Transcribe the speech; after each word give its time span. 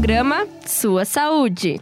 Programa 0.00 0.46
Sua 0.64 1.04
Saúde. 1.04 1.78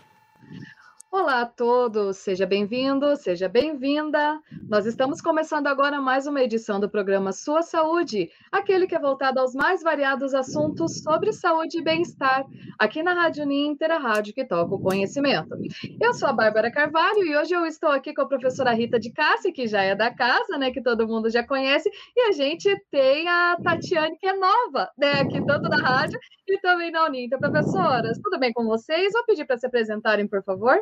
Olá 1.10 1.40
a 1.40 1.46
todos, 1.46 2.18
seja 2.18 2.44
bem-vindo, 2.44 3.16
seja 3.16 3.48
bem-vinda. 3.48 4.38
Nós 4.68 4.84
estamos 4.84 5.22
começando 5.22 5.66
agora 5.66 6.02
mais 6.02 6.26
uma 6.26 6.42
edição 6.42 6.78
do 6.78 6.88
programa 6.88 7.32
Sua 7.32 7.62
Saúde, 7.62 8.30
aquele 8.52 8.86
que 8.86 8.94
é 8.94 8.98
voltado 8.98 9.40
aos 9.40 9.54
mais 9.54 9.82
variados 9.82 10.34
assuntos 10.34 11.02
sobre 11.02 11.32
saúde 11.32 11.78
e 11.78 11.82
bem-estar, 11.82 12.44
aqui 12.78 13.02
na 13.02 13.14
Rádio 13.14 13.46
Ninter, 13.46 13.90
a 13.90 13.96
rádio 13.96 14.34
que 14.34 14.44
toca 14.44 14.74
o 14.74 14.80
conhecimento. 14.80 15.56
Eu 15.98 16.12
sou 16.12 16.28
a 16.28 16.32
Bárbara 16.32 16.70
Carvalho 16.70 17.24
e 17.24 17.34
hoje 17.34 17.54
eu 17.54 17.64
estou 17.64 17.90
aqui 17.90 18.12
com 18.12 18.22
a 18.22 18.28
professora 18.28 18.74
Rita 18.74 19.00
de 19.00 19.10
Cássia, 19.10 19.50
que 19.50 19.66
já 19.66 19.82
é 19.82 19.94
da 19.94 20.14
casa, 20.14 20.58
né, 20.58 20.70
que 20.70 20.82
todo 20.82 21.08
mundo 21.08 21.30
já 21.30 21.42
conhece, 21.42 21.90
e 22.14 22.20
a 22.28 22.32
gente 22.32 22.68
tem 22.90 23.26
a 23.26 23.56
Tatiane, 23.62 24.18
que 24.18 24.26
é 24.26 24.36
nova, 24.36 24.90
né, 24.98 25.12
aqui 25.22 25.42
tanto 25.46 25.70
na 25.70 25.78
rádio 25.78 26.18
e 26.46 26.58
também 26.60 26.90
na 26.90 27.06
Uninter. 27.06 27.38
Professoras, 27.38 28.18
tudo 28.22 28.38
bem 28.38 28.52
com 28.52 28.64
vocês? 28.66 29.10
Vou 29.14 29.24
pedir 29.24 29.46
para 29.46 29.56
se 29.56 29.66
apresentarem, 29.66 30.28
por 30.28 30.42
favor. 30.44 30.78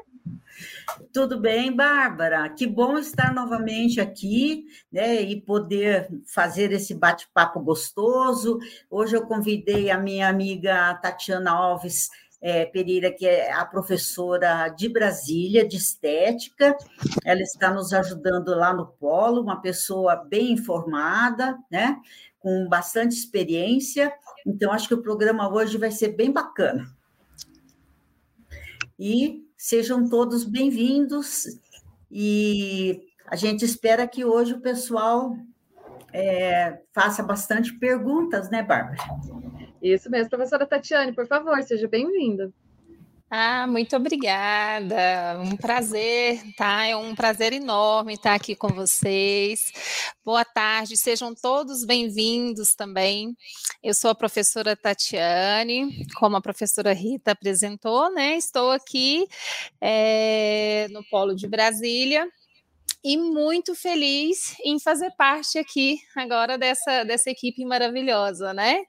Tudo 1.12 1.38
bem, 1.38 1.74
Bárbara? 1.74 2.48
Que 2.48 2.66
bom 2.66 2.98
estar 2.98 3.32
novamente 3.34 4.00
aqui, 4.00 4.66
né, 4.90 5.20
e 5.20 5.40
poder 5.40 6.08
fazer 6.26 6.72
esse 6.72 6.94
bate-papo 6.94 7.60
gostoso. 7.60 8.58
Hoje 8.90 9.16
eu 9.16 9.26
convidei 9.26 9.90
a 9.90 9.98
minha 9.98 10.28
amiga 10.28 10.94
Tatiana 10.94 11.50
Alves 11.50 12.08
é, 12.40 12.64
Pereira, 12.64 13.10
que 13.10 13.26
é 13.26 13.52
a 13.52 13.64
professora 13.64 14.68
de 14.68 14.88
Brasília, 14.88 15.66
de 15.66 15.76
estética. 15.76 16.77
Ela 17.24 17.40
está 17.40 17.72
nos 17.72 17.92
ajudando 17.92 18.54
lá 18.54 18.72
no 18.72 18.86
Polo, 18.86 19.42
uma 19.42 19.60
pessoa 19.60 20.16
bem 20.16 20.52
informada, 20.52 21.58
né, 21.70 21.98
com 22.38 22.68
bastante 22.68 23.14
experiência. 23.16 24.12
Então, 24.46 24.72
acho 24.72 24.88
que 24.88 24.94
o 24.94 25.02
programa 25.02 25.52
hoje 25.52 25.77
vai 25.77 25.90
ser 25.90 26.08
bem 26.08 26.30
bacana. 26.30 26.86
E 28.98 29.45
Sejam 29.69 30.09
todos 30.09 30.45
bem-vindos 30.45 31.45
e 32.09 33.03
a 33.27 33.34
gente 33.34 33.64
espera 33.64 34.06
que 34.06 34.25
hoje 34.25 34.53
o 34.53 34.61
pessoal 34.61 35.36
é, 36.12 36.83
faça 36.92 37.20
bastante 37.20 37.77
perguntas, 37.77 38.48
né, 38.48 38.62
Bárbara? 38.62 38.97
Isso 39.83 40.08
mesmo, 40.08 40.31
professora 40.31 40.69
Tatiane, 40.69 41.12
por 41.12 41.27
favor, 41.27 41.61
seja 41.64 41.89
bem-vinda. 41.89 42.53
Ah, 43.28 43.66
muito 43.66 43.96
obrigada. 43.96 45.41
Um 45.41 45.56
prazer, 45.56 46.41
tá? 46.56 46.86
É 46.86 46.94
um 46.94 47.12
prazer 47.12 47.52
enorme 47.52 48.14
estar 48.14 48.34
aqui 48.34 48.55
com 48.55 48.68
vocês. 48.68 49.72
Boa 50.24 50.44
tarde, 50.44 50.96
sejam 50.96 51.34
todos 51.34 51.84
bem-vindos 51.84 52.77
também. 52.77 53.36
Eu 53.83 53.94
sou 53.94 54.10
a 54.10 54.14
professora 54.14 54.77
Tatiane, 54.77 56.06
como 56.14 56.36
a 56.36 56.41
professora 56.41 56.92
Rita 56.92 57.33
apresentou, 57.33 58.12
né? 58.14 58.36
Estou 58.36 58.70
aqui 58.70 59.27
é, 59.80 60.86
no 60.92 61.02
Polo 61.11 61.34
de 61.34 61.48
Brasília 61.48 62.28
e 63.02 63.16
muito 63.16 63.74
feliz 63.74 64.55
em 64.64 64.78
fazer 64.78 65.11
parte 65.16 65.58
aqui 65.58 65.98
agora 66.14 66.56
dessa, 66.56 67.02
dessa 67.02 67.28
equipe 67.28 67.64
maravilhosa, 67.64 68.55
né? 68.55 68.84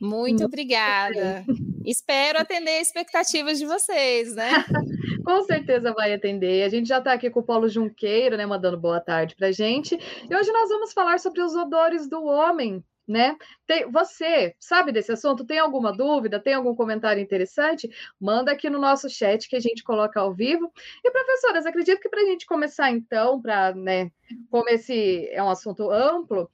Muito 0.00 0.44
obrigada. 0.44 1.44
Espero 1.84 2.38
atender 2.38 2.80
expectativas 2.80 3.58
de 3.58 3.66
vocês, 3.66 4.34
né? 4.34 4.50
com 5.24 5.42
certeza 5.42 5.92
vai 5.92 6.12
atender. 6.12 6.62
A 6.62 6.68
gente 6.68 6.88
já 6.88 6.98
está 6.98 7.12
aqui 7.12 7.30
com 7.30 7.40
o 7.40 7.44
Paulo 7.44 7.68
Junqueiro, 7.68 8.36
né, 8.36 8.44
mandando 8.44 8.78
boa 8.78 9.00
tarde 9.00 9.34
para 9.34 9.50
gente. 9.50 9.98
E 10.28 10.36
hoje 10.36 10.52
nós 10.52 10.68
vamos 10.68 10.92
falar 10.92 11.18
sobre 11.18 11.40
os 11.40 11.54
odores 11.54 12.08
do 12.08 12.22
homem, 12.24 12.84
né? 13.06 13.36
Tem, 13.66 13.90
você 13.90 14.54
sabe 14.58 14.92
desse 14.92 15.12
assunto? 15.12 15.44
Tem 15.44 15.58
alguma 15.58 15.92
dúvida? 15.92 16.40
Tem 16.40 16.54
algum 16.54 16.74
comentário 16.74 17.22
interessante? 17.22 17.88
Manda 18.20 18.52
aqui 18.52 18.68
no 18.70 18.78
nosso 18.78 19.08
chat 19.08 19.48
que 19.48 19.56
a 19.56 19.60
gente 19.60 19.82
coloca 19.82 20.20
ao 20.20 20.34
vivo. 20.34 20.72
E 21.04 21.10
professoras, 21.10 21.66
acredito 21.66 22.00
que 22.00 22.08
para 22.08 22.22
a 22.22 22.26
gente 22.26 22.46
começar 22.46 22.90
então, 22.90 23.40
para, 23.40 23.74
né, 23.74 24.10
como 24.50 24.68
esse 24.68 25.28
é 25.30 25.42
um 25.42 25.50
assunto 25.50 25.90
amplo, 25.90 26.48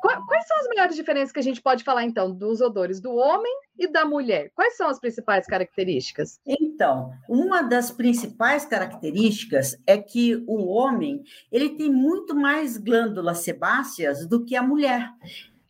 quais 0.00 0.46
são 0.46 0.58
as 0.58 0.68
melhores 0.68 0.96
diferenças 0.96 1.32
que 1.32 1.40
a 1.40 1.42
gente 1.42 1.62
pode 1.62 1.84
falar 1.84 2.04
então 2.04 2.32
dos 2.32 2.60
odores 2.60 3.00
do 3.00 3.14
homem 3.14 3.52
e 3.78 3.86
da 3.86 4.04
mulher? 4.04 4.50
Quais 4.54 4.76
são 4.76 4.88
as 4.88 5.00
principais 5.00 5.46
características? 5.46 6.40
Então, 6.46 7.12
uma 7.28 7.62
das 7.62 7.90
principais 7.90 8.64
características 8.64 9.78
é 9.86 9.98
que 9.98 10.42
o 10.46 10.66
homem 10.66 11.22
ele 11.50 11.70
tem 11.70 11.90
muito 11.90 12.34
mais 12.34 12.76
glândulas 12.76 13.38
sebáceas 13.38 14.26
do 14.26 14.44
que 14.44 14.56
a 14.56 14.62
mulher 14.62 15.10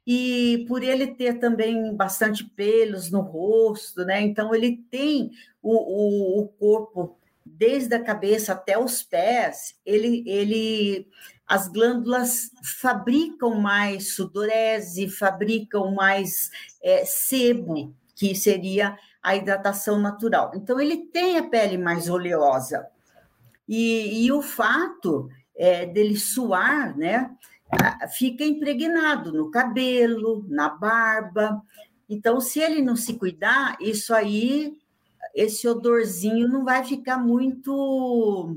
e 0.07 0.65
por 0.69 0.83
ele 0.83 1.15
ter 1.15 1.39
também 1.39 1.95
bastante 1.95 2.45
pelos 2.45 3.11
no 3.11 3.21
rosto, 3.21 4.05
né? 4.05 4.21
Então 4.21 4.55
ele 4.55 4.85
tem 4.91 5.31
o, 5.63 5.73
o, 5.73 6.41
o 6.43 6.49
corpo 6.49 7.19
desde 7.45 7.95
a 7.95 8.03
cabeça 8.03 8.53
até 8.53 8.79
os 8.79 9.03
pés, 9.03 9.77
ele, 9.85 10.25
ele 10.27 11.07
as 11.47 11.69
glândulas 11.69 12.51
fabricam 12.81 13.55
mais 13.61 14.15
sudorese, 14.15 15.09
fabricam 15.09 15.93
mais 15.93 16.51
é, 16.83 17.05
sebo, 17.05 17.95
que 18.15 18.35
seria 18.35 18.97
a 19.23 19.37
hidratação 19.37 19.99
natural. 20.01 20.53
Então, 20.55 20.81
ele 20.81 21.07
tem 21.07 21.39
a 21.39 21.43
pele 21.43 21.77
mais 21.77 22.09
oleosa. 22.09 22.87
E, 23.69 24.25
e 24.25 24.33
o 24.33 24.43
fato 24.43 25.29
é, 25.57 25.87
dele 25.87 26.17
suar, 26.17 26.97
né? 26.97 27.31
Fica 28.17 28.45
impregnado 28.45 29.33
no 29.33 29.51
cabelo, 29.51 30.45
na 30.49 30.69
barba. 30.69 31.63
Então, 32.09 32.41
se 32.41 32.61
ele 32.61 32.83
não 32.83 32.97
se 32.97 33.15
cuidar, 33.15 33.77
isso 33.81 34.15
aí, 34.15 34.77
esse 35.35 35.67
odorzinho 35.67 36.49
não 36.49 36.65
vai 36.65 36.85
ficar 36.85 37.19
muito 37.19 38.57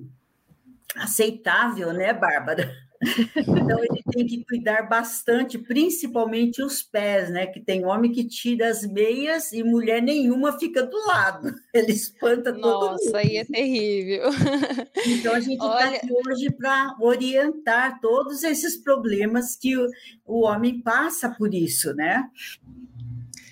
aceitável, 0.96 1.94
né, 1.94 2.14
Bárbara? 2.14 2.72
Então 3.02 3.80
ele 3.80 4.04
tem 4.12 4.26
que 4.26 4.44
cuidar 4.46 4.84
bastante, 4.84 5.58
principalmente 5.58 6.64
os 6.64 6.82
pés, 6.82 7.30
né? 7.30 7.46
Que 7.46 7.60
tem 7.60 7.86
homem 7.86 8.12
que 8.12 8.24
tira 8.24 8.70
as 8.70 8.84
meias 8.84 9.52
e 9.52 9.64
mulher 9.64 10.02
nenhuma 10.02 10.58
fica 10.58 10.84
do 10.84 10.98
lado. 11.06 11.54
Ele 11.74 11.92
espanta 11.92 12.52
Nossa, 12.52 12.62
todo 12.62 12.90
mundo. 12.90 13.04
Nossa, 13.04 13.18
aí 13.18 13.38
é 13.38 13.46
terrível. 13.46 14.30
Então 15.06 15.34
a 15.34 15.40
gente 15.40 15.54
está 15.54 15.68
Olha... 15.68 15.98
aqui 15.98 16.08
hoje 16.12 16.52
para 16.52 16.96
orientar 17.00 18.00
todos 18.02 18.44
esses 18.44 18.78
problemas 18.78 19.56
que 19.56 19.78
o, 19.78 19.88
o 20.26 20.42
homem 20.42 20.82
passa 20.82 21.30
por 21.30 21.54
isso, 21.54 21.94
né? 21.94 22.28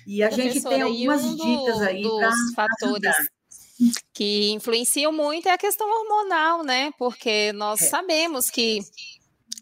E 0.06 0.22
a 0.22 0.30
gente 0.30 0.62
tem 0.62 0.82
algumas 0.82 1.24
um 1.24 1.36
dicas 1.36 1.80
aí 1.82 2.02
para 2.02 2.30
fatores 2.54 2.82
ajudar 2.82 3.14
que 4.12 4.50
influenciam 4.52 5.12
muito 5.12 5.48
é 5.48 5.52
a 5.52 5.58
questão 5.58 5.86
hormonal, 5.88 6.62
né? 6.62 6.90
Porque 6.98 7.52
nós 7.52 7.82
é. 7.82 7.88
sabemos 7.88 8.50
que 8.50 8.80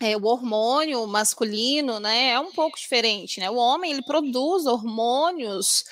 é, 0.01 0.17
o 0.17 0.25
hormônio 0.25 1.07
masculino, 1.07 2.01
né, 2.01 2.31
é 2.31 2.41
um 2.41 2.51
pouco 2.51 2.77
diferente, 2.77 3.39
né? 3.39 3.49
O 3.49 3.57
homem 3.57 3.93
ele 3.93 4.03
produz 4.03 4.67
hormônios, 4.67 5.85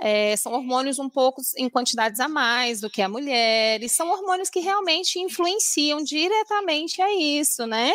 é, 0.00 0.36
são 0.36 0.52
hormônios 0.52 0.98
um 0.98 1.08
pouco 1.08 1.42
em 1.56 1.68
quantidades 1.68 2.20
a 2.20 2.28
mais 2.28 2.80
do 2.80 2.88
que 2.88 3.02
a 3.02 3.08
mulher, 3.08 3.82
e 3.82 3.88
são 3.88 4.10
hormônios 4.10 4.48
que 4.48 4.60
realmente 4.60 5.18
influenciam 5.18 6.02
diretamente 6.02 7.02
a 7.02 7.12
isso, 7.12 7.66
né? 7.66 7.90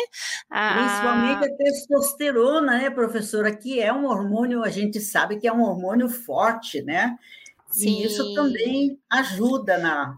A... 0.50 0.74
Principalmente 0.74 1.44
a 1.44 1.56
testosterona, 1.56 2.78
né, 2.78 2.90
professora, 2.90 3.54
que 3.56 3.80
é 3.80 3.92
um 3.92 4.04
hormônio, 4.04 4.62
a 4.62 4.70
gente 4.70 5.00
sabe 5.00 5.38
que 5.38 5.48
é 5.48 5.52
um 5.52 5.62
hormônio 5.62 6.08
forte, 6.08 6.82
né? 6.82 7.16
Sim. 7.70 8.02
E 8.02 8.04
isso 8.04 8.34
também 8.34 8.98
ajuda 9.10 9.78
na 9.78 10.16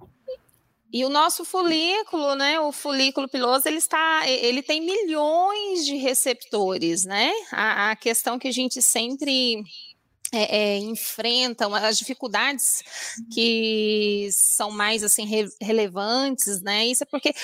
e 0.93 1.05
o 1.05 1.09
nosso 1.09 1.45
folículo, 1.45 2.35
né, 2.37 2.61
o 2.61 2.71
folículo 2.71 3.29
piloso, 3.29 3.69
ele 3.69 3.79
está, 3.79 4.23
ele 4.29 4.63
tem 4.63 4.81
milhões 4.81 5.85
de 5.85 5.97
receptores, 5.97 7.05
né? 7.05 7.33
A, 7.51 7.91
a 7.91 7.97
questão 7.97 8.39
que 8.39 8.49
a 8.49 8.53
gente 8.53 8.81
sempre 8.81 9.65
é, 10.33 10.57
é, 10.57 10.79
enfrentam 10.79 11.75
as 11.75 11.99
dificuldades 11.99 12.83
que 13.33 14.29
são 14.33 14.71
mais 14.71 15.03
assim 15.03 15.25
re, 15.25 15.47
relevantes, 15.61 16.63
né? 16.63 16.87
Isso 16.87 17.03
é 17.03 17.07
porque 17.07 17.35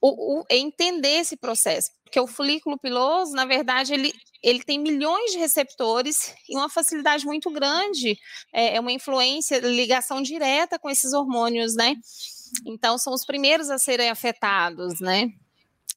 o, 0.00 0.40
o, 0.40 0.44
é 0.48 0.56
entender 0.56 1.20
esse 1.20 1.36
processo, 1.36 1.90
porque 2.04 2.20
o 2.20 2.26
folículo 2.26 2.78
piloso, 2.78 3.32
na 3.32 3.44
verdade, 3.44 3.92
ele, 3.92 4.12
ele 4.42 4.62
tem 4.62 4.78
milhões 4.78 5.32
de 5.32 5.38
receptores 5.38 6.34
e 6.48 6.56
uma 6.56 6.68
facilidade 6.68 7.24
muito 7.26 7.50
grande, 7.50 8.18
é, 8.52 8.76
é 8.76 8.80
uma 8.80 8.92
influência, 8.92 9.58
ligação 9.58 10.22
direta 10.22 10.78
com 10.78 10.88
esses 10.88 11.12
hormônios, 11.12 11.74
né? 11.74 11.94
Então, 12.64 12.98
são 12.98 13.12
os 13.12 13.24
primeiros 13.24 13.70
a 13.70 13.78
serem 13.78 14.10
afetados, 14.10 15.00
né? 15.00 15.32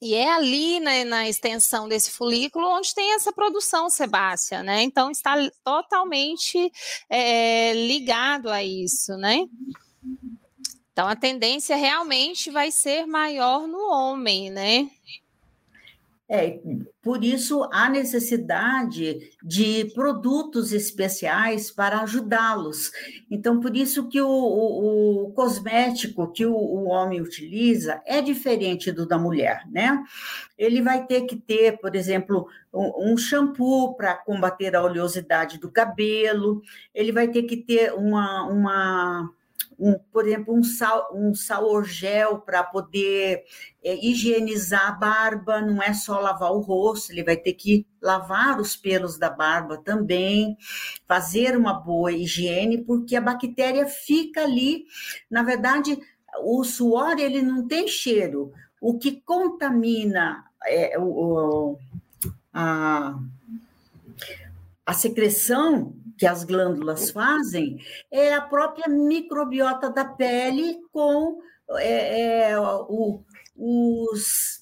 E 0.01 0.15
é 0.15 0.31
ali 0.31 0.79
né, 0.79 1.03
na 1.03 1.27
extensão 1.27 1.87
desse 1.87 2.11
folículo 2.11 2.65
onde 2.69 2.95
tem 2.95 3.15
essa 3.15 3.33
produção 3.33 3.89
sebácea, 3.89 4.63
né? 4.63 4.81
Então 4.81 5.11
está 5.11 5.35
totalmente 5.61 6.71
é, 7.09 7.73
ligado 7.73 8.49
a 8.49 8.63
isso, 8.63 9.17
né? 9.17 9.45
Então 10.93 11.05
a 11.05 11.17
tendência 11.17 11.75
realmente 11.75 12.49
vai 12.49 12.71
ser 12.71 13.05
maior 13.05 13.67
no 13.67 13.91
homem, 13.91 14.49
né? 14.49 14.89
É, 16.31 16.59
por 17.01 17.23
isso 17.23 17.67
há 17.73 17.89
necessidade 17.89 19.31
de 19.43 19.85
produtos 19.95 20.71
especiais 20.71 21.71
para 21.71 22.01
ajudá-los. 22.01 22.91
Então, 23.31 23.59
por 23.59 23.75
isso 23.75 24.07
que 24.07 24.21
o, 24.21 24.29
o, 24.29 25.23
o 25.23 25.31
cosmético 25.31 26.31
que 26.31 26.45
o, 26.45 26.53
o, 26.53 26.89
homem 26.89 27.19
utiliza 27.19 27.99
é 28.05 28.21
diferente 28.21 28.91
do 28.91 29.07
da 29.07 29.17
mulher, 29.17 29.63
né? 29.71 30.03
Ele 30.55 30.83
vai 30.83 31.03
ter 31.07 31.21
que 31.21 31.35
ter, 31.35 31.79
por 31.79 31.95
exemplo, 31.95 32.47
um, 32.71 33.13
um 33.13 33.17
shampoo 33.17 33.95
para 33.95 34.13
combater 34.13 34.75
a 34.75 34.83
oleosidade 34.83 35.57
do 35.57 35.71
cabelo, 35.71 36.61
ele 36.93 37.11
vai 37.11 37.27
ter 37.27 37.41
que 37.43 37.57
ter 37.57 37.91
uma, 37.93 38.43
uma 38.43 39.33
um, 39.79 39.97
por 40.11 40.27
exemplo, 40.27 40.53
um, 40.53 40.61
sal, 40.61 41.09
um 41.13 41.33
sour 41.33 41.85
gel 41.85 42.39
para 42.39 42.63
poder 42.63 43.43
é, 43.81 44.05
higienizar 44.05 44.89
a 44.89 44.91
barba, 44.91 45.61
não 45.61 45.81
é 45.81 45.93
só 45.93 46.19
lavar 46.19 46.51
o 46.51 46.59
rosto, 46.59 47.11
ele 47.11 47.23
vai 47.23 47.37
ter 47.37 47.53
que 47.53 47.87
lavar 48.01 48.59
os 48.59 48.75
pelos 48.75 49.17
da 49.17 49.29
barba 49.29 49.77
também, 49.77 50.57
fazer 51.07 51.55
uma 51.55 51.73
boa 51.73 52.11
higiene, 52.11 52.83
porque 52.83 53.15
a 53.15 53.21
bactéria 53.21 53.87
fica 53.87 54.43
ali. 54.43 54.85
Na 55.31 55.43
verdade, 55.43 55.97
o 56.43 56.63
suor 56.63 57.17
ele 57.17 57.41
não 57.41 57.65
tem 57.67 57.87
cheiro. 57.87 58.51
O 58.81 58.97
que 58.97 59.21
contamina 59.21 60.43
é, 60.65 60.99
o, 60.99 61.77
a, 62.53 63.17
a 64.85 64.93
secreção 64.93 65.93
que 66.19 66.27
as 66.27 66.44
glândulas 66.44 67.12
fazem 67.12 67.80
é 68.12 68.33
a 68.33 68.42
própria 68.42 68.89
microbiota 68.89 69.89
da 69.89 70.04
pele 70.04 70.77
com 70.92 71.39
é, 71.77 72.50
é, 72.50 72.60
o, 72.60 73.24
os. 73.56 74.60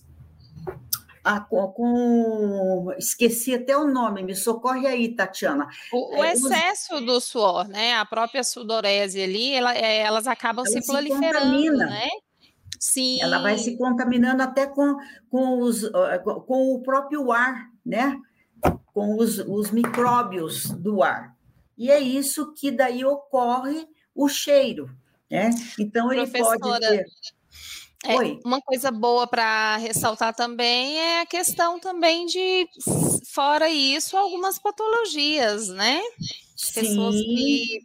A, 1.23 1.41
com, 1.41 2.93
esqueci 2.97 3.53
até 3.53 3.75
o 3.75 3.85
nome, 3.85 4.23
me 4.23 4.33
socorre 4.33 4.87
aí, 4.87 5.13
Tatiana. 5.13 5.67
O, 5.91 6.19
o 6.19 6.23
é, 6.23 6.31
excesso 6.31 6.95
os, 6.95 7.01
do 7.01 7.19
suor, 7.19 7.67
né? 7.67 7.95
A 7.95 8.05
própria 8.05 8.45
sudorese 8.45 9.21
ali, 9.21 9.53
ela, 9.53 9.75
é, 9.75 9.97
elas 9.97 10.25
acabam 10.25 10.65
se 10.65 10.85
proliferando, 10.85 11.51
se 11.51 11.69
né? 11.69 12.07
Sim. 12.79 13.21
Ela 13.21 13.39
vai 13.39 13.57
se 13.57 13.75
contaminando 13.75 14.41
até 14.41 14.67
com, 14.67 14.95
com, 15.29 15.59
os, 15.59 15.81
com 16.45 16.75
o 16.75 16.81
próprio 16.81 17.29
ar, 17.29 17.67
né? 17.85 18.17
Com 18.93 19.17
os, 19.17 19.39
os 19.39 19.69
micróbios 19.71 20.69
do 20.71 21.03
ar. 21.03 21.36
E 21.77 21.91
é 21.91 21.99
isso 21.99 22.53
que 22.53 22.71
daí 22.71 23.05
ocorre 23.05 23.87
o 24.15 24.27
cheiro, 24.27 24.89
né? 25.29 25.51
Então 25.79 26.11
ele 26.11 26.25
pode 26.27 26.79
ter 26.79 27.05
é, 28.05 28.15
uma 28.45 28.61
coisa 28.61 28.91
boa 28.91 29.27
para 29.27 29.77
ressaltar 29.77 30.33
também 30.33 30.97
é 30.97 31.21
a 31.21 31.25
questão 31.25 31.79
também 31.79 32.25
de, 32.25 32.67
fora 33.33 33.69
isso, 33.69 34.15
algumas 34.15 34.57
patologias, 34.59 35.67
né? 35.67 36.01
Sim. 36.55 36.81
Pessoas 36.81 37.15
que, 37.15 37.79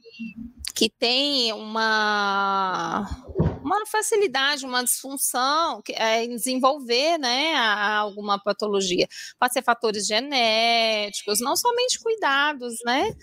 que 0.75 0.91
têm 0.91 1.53
uma 1.53 3.25
uma 3.62 3.87
facilidade, 3.87 4.67
uma 4.67 4.82
disfunção 4.82 5.82
é, 5.91 6.25
em 6.25 6.31
desenvolver 6.37 7.19
né, 7.19 7.55
a, 7.55 7.75
a 7.75 7.97
alguma 7.99 8.38
patologia. 8.38 9.09
Pode 9.38 9.53
ser 9.53 9.62
fatores 9.62 10.06
genéticos, 10.06 11.41
não 11.41 11.56
somente 11.56 12.00
cuidados, 12.00 12.75
né? 12.85 13.14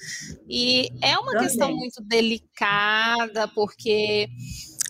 E 0.48 0.90
é 1.02 1.18
uma 1.18 1.34
Também. 1.34 1.48
questão 1.48 1.76
muito 1.76 2.02
delicada, 2.02 3.48
porque 3.50 4.28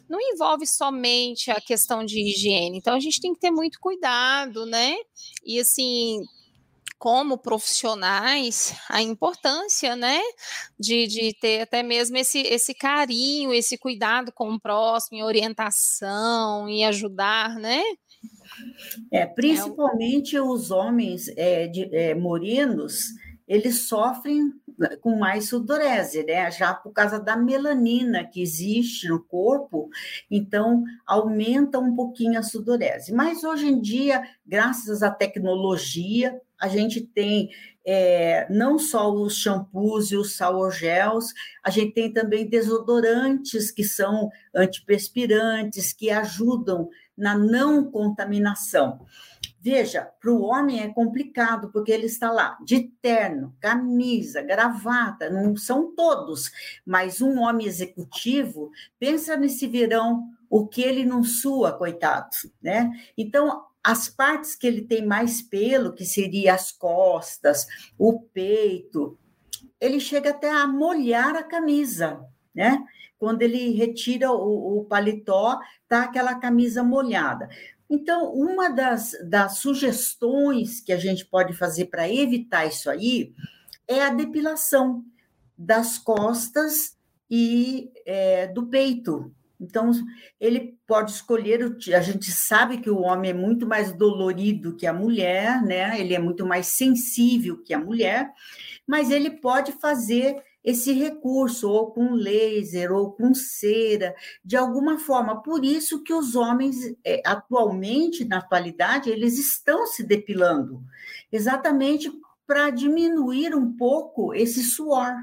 não 0.10 0.19
envolve 0.19 0.66
somente 0.66 1.51
a 1.51 1.62
questão 1.62 2.04
de 2.04 2.19
higiene. 2.19 2.78
Então 2.78 2.96
a 2.96 3.00
gente 3.00 3.22
tem 3.22 3.34
que 3.34 3.40
ter 3.40 3.51
muito 3.51 3.80
cuidado, 3.80 4.66
né? 4.66 4.96
E 5.46 5.60
assim, 5.60 6.24
como 7.00 7.38
profissionais 7.38 8.75
a 8.90 9.01
importância, 9.01 9.96
né, 9.96 10.19
de, 10.78 11.07
de 11.07 11.34
ter 11.34 11.62
até 11.62 11.81
mesmo 11.81 12.18
esse, 12.18 12.40
esse 12.40 12.74
carinho, 12.74 13.54
esse 13.54 13.78
cuidado 13.78 14.31
com 14.34 14.51
o 14.51 14.60
próximo, 14.60 15.24
orientação 15.24 16.69
e 16.69 16.84
ajudar, 16.84 17.56
né? 17.56 17.81
É, 19.12 19.25
principalmente 19.25 20.36
é, 20.36 20.42
os 20.42 20.72
homens 20.72 21.30
é, 21.38 21.68
de, 21.68 21.96
é, 21.96 22.13
morenos, 22.13 23.06
eles 23.48 23.88
sofrem 23.88 24.54
com 25.01 25.18
mais 25.18 25.50
sudorese, 25.50 26.24
né? 26.24 26.51
Já 26.51 26.74
por 26.74 26.92
causa 26.92 27.19
da 27.19 27.36
melanina 27.38 28.25
que 28.25 28.42
existe 28.42 29.07
no 29.07 29.24
corpo, 29.24 29.90
então 30.30 30.84
aumenta 31.06 31.80
um 31.80 31.96
pouquinho 31.96 32.40
a 32.40 32.44
sudorese. 32.44 33.13
Mas 33.13 33.44
hoje 33.44 33.68
em 33.68 33.80
dia, 33.80 34.22
graças 34.46 35.01
à 35.01 35.10
tecnologia, 35.10 36.40
a 36.60 36.68
gente 36.68 37.02
tem 37.02 37.50
é, 37.86 38.48
não 38.50 38.78
só 38.78 39.12
os 39.12 39.38
shampoos 39.38 40.12
e 40.12 40.18
os 40.18 40.36
sour 40.36 40.72
gels, 40.72 41.34
a 41.64 41.70
gente 41.70 41.94
tem 41.94 42.12
também 42.12 42.48
desodorantes 42.48 43.72
que 43.72 43.84
são 43.84 44.30
antiperspirantes, 44.54 45.94
que 45.94 46.12
ajudam 46.12 46.90
na 47.18 47.38
não 47.38 47.90
contaminação. 47.90 49.06
Veja, 49.62 50.10
para 50.22 50.32
o 50.32 50.42
homem 50.42 50.82
é 50.82 50.94
complicado, 50.94 51.70
porque 51.72 51.92
ele 51.92 52.06
está 52.06 52.32
lá 52.32 52.58
de 52.64 52.92
terno, 53.02 53.54
camisa, 53.60 54.42
gravata, 54.42 55.30
não 55.30 55.56
são 55.58 55.94
todos, 55.94 56.50
mas 56.86 57.22
um 57.22 57.40
homem 57.40 57.68
executivo, 57.68 58.72
pensa 58.98 59.36
nesse 59.36 59.68
verão, 59.68 60.30
o 60.50 60.66
que 60.66 60.82
ele 60.82 61.06
não 61.06 61.24
sua, 61.24 61.74
coitado, 61.74 62.30
né? 62.62 62.92
Então, 63.18 63.66
as 63.84 64.10
partes 64.10 64.56
que 64.56 64.68
ele 64.68 64.81
tem 64.81 65.06
mais 65.06 65.42
pelo, 65.42 65.94
que 65.94 66.06
seria 66.06 66.54
as 66.54 66.72
costas, 66.72 67.66
o 67.98 68.22
peito, 68.22 69.18
ele 69.80 70.00
chega 70.00 70.31
até 70.31 70.50
a 70.50 70.68
molhar 70.68 71.36
a 71.36 71.44
camisa, 71.44 72.20
né? 72.54 72.84
Quando 73.18 73.42
ele 73.42 73.72
retira 73.72 74.31
o, 74.31 74.80
o 74.80 74.86
paletó, 74.86 75.60
tá 75.88 76.04
aquela 76.04 76.36
camisa 76.36 76.84
molhada. 76.84 77.50
Então, 77.90 78.31
uma 78.34 78.70
das, 78.70 79.14
das 79.28 79.58
sugestões 79.58 80.80
que 80.80 80.94
a 80.94 80.98
gente 80.98 81.25
pode 81.25 81.54
fazer 81.54 81.86
para 81.86 82.10
evitar 82.10 82.66
isso 82.66 82.90
aí 82.90 83.34
é 83.88 84.04
a 84.04 84.10
depilação 84.10 85.04
das 85.58 85.98
costas 85.98 86.96
e 87.30 87.92
é, 88.06 88.48
do 88.48 88.68
peito, 88.68 89.34
então, 89.60 89.92
ele 90.40 90.78
pode 90.88 91.12
escolher, 91.12 91.76
a 91.94 92.02
gente 92.02 92.32
sabe 92.32 92.78
que 92.78 92.90
o 92.90 93.02
homem 93.02 93.32
é 93.32 93.34
muito 93.34 93.68
mais 93.68 93.92
dolorido 93.92 94.76
que 94.76 94.88
a 94.88 94.94
mulher, 94.94 95.62
né? 95.62 96.00
Ele 96.00 96.14
é 96.14 96.20
muito 96.20 96.46
mais 96.46 96.68
sensível 96.68 97.62
que 97.62 97.74
a 97.74 97.80
mulher, 97.80 98.32
mas 98.88 99.12
ele 99.12 99.30
pode 99.30 99.74
fazer 99.74 100.42
esse 100.64 100.92
recurso, 100.94 101.70
ou 101.70 101.92
com 101.92 102.13
laser, 102.13 102.92
ou 102.92 103.12
com 103.12 103.34
cera, 103.34 104.13
de 104.44 104.56
alguma 104.56 104.98
forma. 105.00 105.42
Por 105.42 105.63
isso 105.66 106.04
que 106.04 106.13
os 106.13 106.36
homens, 106.36 106.75
é, 107.04 107.22
atualmente, 107.25 108.25
na 108.25 108.38
atualidade, 108.38 109.10
eles 109.10 109.38
estão 109.38 109.86
se 109.88 110.04
depilando, 110.04 110.82
exatamente 111.32 112.12
para 112.46 112.70
diminuir 112.70 113.56
um 113.56 113.75
pouco 113.75 114.34
esse 114.34 114.63
suor. 114.63 115.13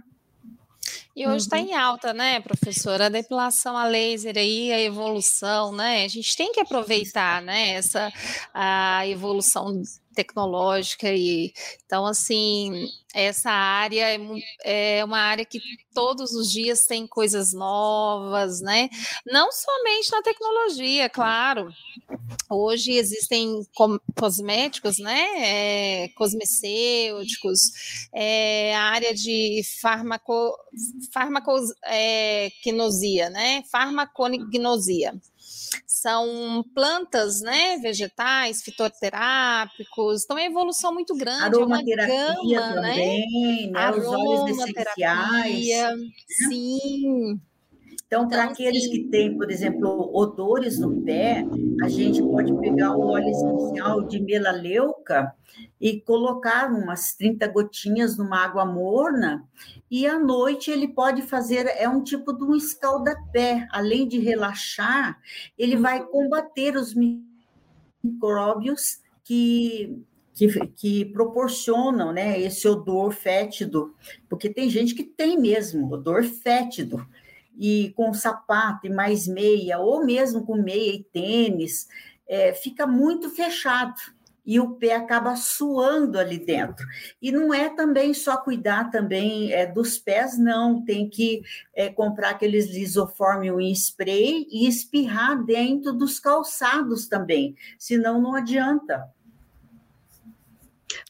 E 1.16 1.26
hoje 1.26 1.46
está 1.46 1.56
uhum. 1.56 1.62
em 1.62 1.74
alta, 1.74 2.12
né, 2.12 2.40
professora? 2.40 3.06
A 3.06 3.08
depilação 3.08 3.74
a 3.74 3.86
laser 3.86 4.36
aí, 4.36 4.70
a 4.70 4.78
evolução, 4.78 5.72
né? 5.72 6.04
A 6.04 6.08
gente 6.08 6.36
tem 6.36 6.52
que 6.52 6.60
aproveitar, 6.60 7.40
né, 7.40 7.70
essa 7.70 8.12
a 8.52 9.06
evolução 9.08 9.80
tecnológica 10.16 11.12
e 11.12 11.52
então 11.84 12.06
assim 12.06 12.88
essa 13.16 13.50
área 13.50 14.14
é, 14.14 14.98
é, 14.98 15.04
uma 15.04 15.18
área 15.18 15.44
que 15.44 15.60
todos 15.94 16.32
os 16.32 16.50
dias 16.52 16.86
tem 16.86 17.06
coisas 17.06 17.54
novas, 17.54 18.60
né? 18.60 18.90
Não 19.24 19.50
somente 19.50 20.12
na 20.12 20.20
tecnologia, 20.20 21.08
claro. 21.08 21.70
Hoje 22.50 22.92
existem 22.92 23.66
cosméticos, 24.14 24.98
né? 24.98 25.26
É, 25.38 26.08
cosmecêuticos, 26.08 28.08
é, 28.12 28.76
a 28.76 28.82
área 28.82 29.14
de 29.14 29.62
farmaco, 29.80 30.54
farmacognosia, 31.10 33.24
é, 33.24 33.30
né? 33.30 33.64
Farmacognosia 33.72 35.14
são 36.06 36.64
plantas, 36.72 37.40
né, 37.40 37.78
vegetais, 37.78 38.62
fitoterápicos, 38.62 40.22
então 40.22 40.38
é 40.38 40.42
uma 40.42 40.46
evolução 40.46 40.94
muito 40.94 41.16
grande, 41.16 41.56
é 41.56 41.64
uma 41.64 41.82
gama, 41.82 42.74
também, 42.74 43.72
né? 43.72 43.90
né? 43.90 43.90
Os 43.90 44.06
óleos 44.06 44.50
essenciais. 44.50 45.66
Sim. 46.48 47.40
Então, 48.06 48.24
então 48.24 48.28
para 48.28 48.44
aqueles 48.44 48.84
sim. 48.84 48.90
que 48.90 49.04
têm, 49.08 49.36
por 49.36 49.50
exemplo, 49.50 50.10
odores 50.14 50.78
no 50.78 51.02
pé, 51.02 51.44
a 51.82 51.88
gente 51.88 52.22
pode 52.22 52.56
pegar 52.58 52.96
o 52.96 53.00
óleo 53.00 53.28
essencial 53.28 54.02
de 54.06 54.20
melaleuca 54.20 55.34
e 55.80 56.00
colocar 56.00 56.70
umas 56.72 57.14
30 57.14 57.48
gotinhas 57.48 58.16
numa 58.16 58.44
água 58.44 58.64
morna, 58.64 59.44
e 59.90 60.06
à 60.06 60.18
noite 60.18 60.70
ele 60.70 60.88
pode 60.88 61.22
fazer, 61.22 61.66
é 61.66 61.88
um 61.88 62.02
tipo 62.02 62.32
de 62.32 62.44
um 62.44 62.54
escaldapé, 62.54 63.66
além 63.70 64.06
de 64.06 64.18
relaxar, 64.18 65.18
ele 65.58 65.76
vai 65.76 66.04
combater 66.06 66.76
os 66.76 66.94
micróbios 68.02 69.00
que 69.24 70.04
que, 70.36 70.48
que 70.76 71.04
proporcionam 71.06 72.12
né, 72.12 72.38
esse 72.38 72.68
odor 72.68 73.10
fétido, 73.10 73.94
porque 74.28 74.50
tem 74.50 74.68
gente 74.68 74.94
que 74.94 75.02
tem 75.02 75.40
mesmo 75.40 75.90
odor 75.90 76.22
fétido, 76.24 77.06
e 77.58 77.92
com 77.96 78.12
sapato 78.12 78.86
e 78.86 78.90
mais 78.90 79.26
meia, 79.26 79.78
ou 79.78 80.04
mesmo 80.04 80.44
com 80.44 80.56
meia 80.56 80.94
e 80.94 81.04
tênis, 81.04 81.88
é, 82.28 82.52
fica 82.52 82.86
muito 82.86 83.30
fechado 83.30 83.94
e 84.46 84.60
o 84.60 84.76
pé 84.76 84.94
acaba 84.94 85.34
suando 85.34 86.18
ali 86.18 86.38
dentro. 86.38 86.86
E 87.20 87.32
não 87.32 87.52
é 87.52 87.68
também 87.68 88.14
só 88.14 88.36
cuidar 88.36 88.90
também 88.90 89.52
é, 89.52 89.66
dos 89.66 89.98
pés, 89.98 90.38
não. 90.38 90.84
Tem 90.84 91.08
que 91.08 91.42
é, 91.74 91.88
comprar 91.88 92.30
aqueles 92.30 92.70
lisoforme 92.70 93.48
em 93.48 93.72
spray 93.72 94.46
e 94.48 94.68
espirrar 94.68 95.44
dentro 95.44 95.92
dos 95.92 96.20
calçados 96.20 97.08
também, 97.08 97.56
senão 97.76 98.20
não 98.20 98.36
adianta. 98.36 99.04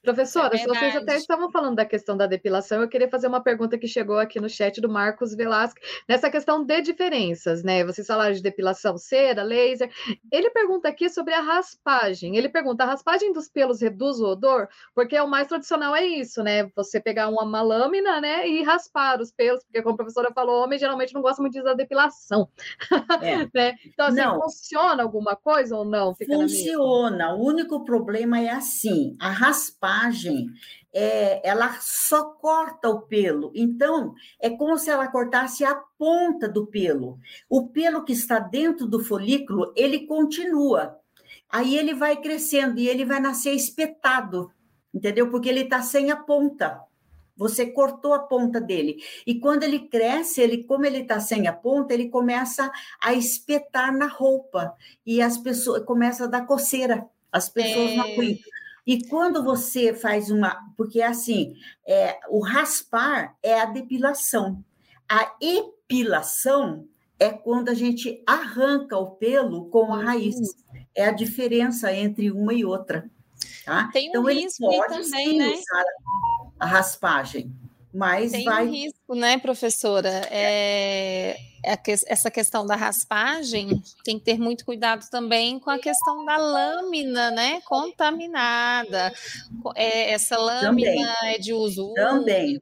Professora, 0.06 0.56
é 0.56 0.64
vocês 0.64 0.94
até 0.94 1.16
estavam 1.16 1.50
falando 1.50 1.75
da 1.75 1.84
questão 1.84 2.16
da 2.16 2.28
depilação, 2.28 2.80
eu 2.80 2.88
queria 2.88 3.08
fazer 3.08 3.26
uma 3.26 3.42
pergunta 3.42 3.76
que 3.76 3.88
chegou 3.88 4.18
aqui 4.18 4.38
no 4.38 4.48
chat 4.48 4.80
do 4.80 4.88
Marcos 4.88 5.34
Velasco, 5.34 5.80
nessa 6.08 6.30
questão 6.30 6.64
de 6.64 6.80
diferenças, 6.80 7.64
né? 7.64 7.84
Vocês 7.84 8.06
falaram 8.06 8.32
de 8.32 8.40
depilação 8.40 8.96
cera, 8.96 9.42
laser. 9.42 9.90
Ele 10.30 10.48
pergunta 10.50 10.88
aqui 10.88 11.10
sobre 11.10 11.34
a 11.34 11.40
raspagem. 11.40 12.36
Ele 12.36 12.48
pergunta: 12.48 12.84
a 12.84 12.86
raspagem 12.86 13.32
dos 13.32 13.48
pelos 13.48 13.80
reduz 13.80 14.20
o 14.20 14.26
odor? 14.26 14.68
Porque 14.94 15.18
o 15.18 15.26
mais 15.26 15.48
tradicional 15.48 15.96
é 15.96 16.06
isso, 16.06 16.40
né? 16.40 16.70
Você 16.76 17.00
pegar 17.00 17.28
uma, 17.28 17.42
uma 17.42 17.60
lâmina, 17.60 18.20
né, 18.20 18.48
e 18.48 18.62
raspar 18.62 19.20
os 19.20 19.32
pelos, 19.32 19.64
porque 19.64 19.82
como 19.82 19.94
a 19.94 19.96
professora 19.96 20.32
falou, 20.32 20.62
homem 20.62 20.78
geralmente 20.78 21.14
não 21.14 21.20
gosta 21.20 21.42
muito 21.42 21.54
de 21.54 21.60
usar 21.60 21.75
depilação. 21.75 22.48
É. 23.20 23.38
né? 23.52 23.75
Então, 23.84 24.06
assim, 24.06 24.20
não. 24.20 24.40
funciona 24.40 25.02
alguma 25.02 25.34
coisa 25.34 25.76
ou 25.76 25.84
não? 25.84 26.14
Fica 26.14 26.32
funciona. 26.32 27.34
O 27.34 27.44
único 27.44 27.84
problema 27.84 28.40
é 28.40 28.50
assim: 28.50 29.16
a 29.20 29.30
raspagem 29.30 29.95
é, 30.92 31.46
ela 31.46 31.76
só 31.80 32.30
corta 32.30 32.88
o 32.88 33.02
pelo. 33.02 33.52
Então, 33.54 34.14
é 34.40 34.48
como 34.48 34.78
se 34.78 34.90
ela 34.90 35.08
cortasse 35.08 35.62
a 35.62 35.74
ponta 35.98 36.48
do 36.48 36.66
pelo. 36.66 37.18
O 37.50 37.68
pelo 37.68 38.02
que 38.02 38.14
está 38.14 38.38
dentro 38.38 38.86
do 38.86 39.04
folículo, 39.04 39.74
ele 39.76 40.06
continua. 40.06 40.98
Aí 41.50 41.76
ele 41.76 41.92
vai 41.94 42.16
crescendo 42.16 42.80
e 42.80 42.88
ele 42.88 43.04
vai 43.04 43.20
nascer 43.20 43.52
espetado, 43.52 44.50
entendeu? 44.92 45.30
Porque 45.30 45.48
ele 45.50 45.62
está 45.62 45.82
sem 45.82 46.10
a 46.10 46.16
ponta. 46.16 46.80
Você 47.36 47.66
cortou 47.66 48.14
a 48.14 48.20
ponta 48.20 48.58
dele. 48.58 48.96
E 49.26 49.38
quando 49.38 49.64
ele 49.64 49.80
cresce, 49.88 50.40
ele, 50.40 50.64
como 50.64 50.86
ele 50.86 51.00
está 51.00 51.20
sem 51.20 51.46
a 51.46 51.52
ponta, 51.52 51.92
ele 51.92 52.08
começa 52.08 52.72
a 52.98 53.12
espetar 53.12 53.94
na 53.94 54.06
roupa. 54.06 54.74
E 55.04 55.20
as 55.20 55.36
pessoas 55.36 55.84
começa 55.84 56.24
a 56.24 56.28
dar 56.28 56.46
coceira. 56.46 57.06
As 57.30 57.50
pessoas 57.50 57.90
é... 57.90 57.96
não 57.96 58.04
aguentam. 58.04 58.55
E 58.87 59.05
quando 59.09 59.43
você 59.43 59.93
faz 59.93 60.31
uma. 60.31 60.57
Porque 60.76 61.02
assim, 61.02 61.55
é, 61.87 62.19
o 62.28 62.40
raspar 62.40 63.37
é 63.43 63.61
a 63.61 63.64
depilação. 63.64 64.64
A 65.09 65.35
epilação 65.40 66.87
é 67.19 67.31
quando 67.31 67.69
a 67.69 67.75
gente 67.75 68.23
arranca 68.26 68.97
o 68.97 69.12
pelo 69.12 69.66
com 69.66 69.93
a 69.93 70.05
raiz. 70.05 70.37
É 70.95 71.07
a 71.07 71.12
diferença 71.12 71.93
entre 71.93 72.31
uma 72.31 72.55
e 72.55 72.64
outra. 72.64 73.11
Tá? 73.64 73.90
Tem 73.93 74.07
um 74.07 74.11
então, 74.11 74.25
risco 74.25 74.64
ele 74.64 74.76
pode 74.76 75.11
também, 75.11 75.31
sim, 75.31 75.38
né? 75.38 75.49
usar 75.49 75.85
a 76.61 76.66
raspagem. 76.66 77.52
Mas 77.93 78.31
Tem 78.31 78.45
vai... 78.45 78.66
um 78.66 78.71
risco, 78.71 79.14
né, 79.14 79.38
professora? 79.38 80.11
É, 80.31 81.31
é 81.31 81.37
essa 81.66 82.30
questão 82.30 82.64
da 82.64 82.76
raspagem 82.76 83.82
tem 84.04 84.18
que 84.18 84.25
ter 84.25 84.38
muito 84.38 84.64
cuidado 84.64 85.06
também 85.11 85.58
com 85.58 85.70
a 85.70 85.78
questão 85.78 86.25
da 86.25 86.37
lâmina, 86.37 87.30
né, 87.30 87.61
contaminada. 87.62 89.12
É, 89.75 90.12
essa 90.12 90.38
lâmina 90.38 90.90
também. 90.90 91.35
é 91.35 91.38
de 91.38 91.52
uso 91.52 91.92
também. 91.94 92.61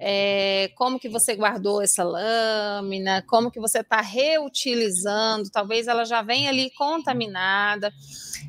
É, 0.00 0.70
como 0.74 0.98
que 0.98 1.08
você 1.08 1.34
guardou 1.36 1.82
essa 1.82 2.02
lâmina? 2.02 3.22
Como 3.28 3.50
que 3.50 3.60
você 3.60 3.80
está 3.80 4.00
reutilizando? 4.00 5.50
Talvez 5.50 5.86
ela 5.86 6.04
já 6.04 6.22
venha 6.22 6.50
ali 6.50 6.70
contaminada. 6.70 7.92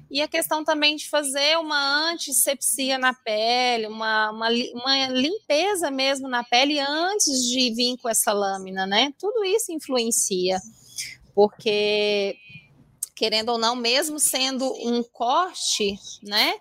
E 0.09 0.21
a 0.21 0.27
questão 0.27 0.63
também 0.63 0.95
de 0.95 1.09
fazer 1.09 1.57
uma 1.57 2.11
antisepsia 2.11 2.97
na 2.97 3.13
pele, 3.13 3.87
uma, 3.87 4.31
uma, 4.31 4.49
uma 4.73 5.07
limpeza 5.07 5.89
mesmo 5.89 6.27
na 6.27 6.43
pele 6.43 6.79
antes 6.79 7.49
de 7.49 7.73
vir 7.73 7.97
com 7.97 8.07
essa 8.07 8.31
lâmina, 8.31 8.85
né? 8.85 9.13
Tudo 9.19 9.43
isso 9.43 9.71
influencia, 9.75 10.59
porque 11.33 12.37
querendo 13.15 13.49
ou 13.49 13.57
não, 13.57 13.75
mesmo 13.75 14.19
sendo 14.19 14.65
um 14.85 15.01
corte, 15.01 15.97
né? 16.21 16.55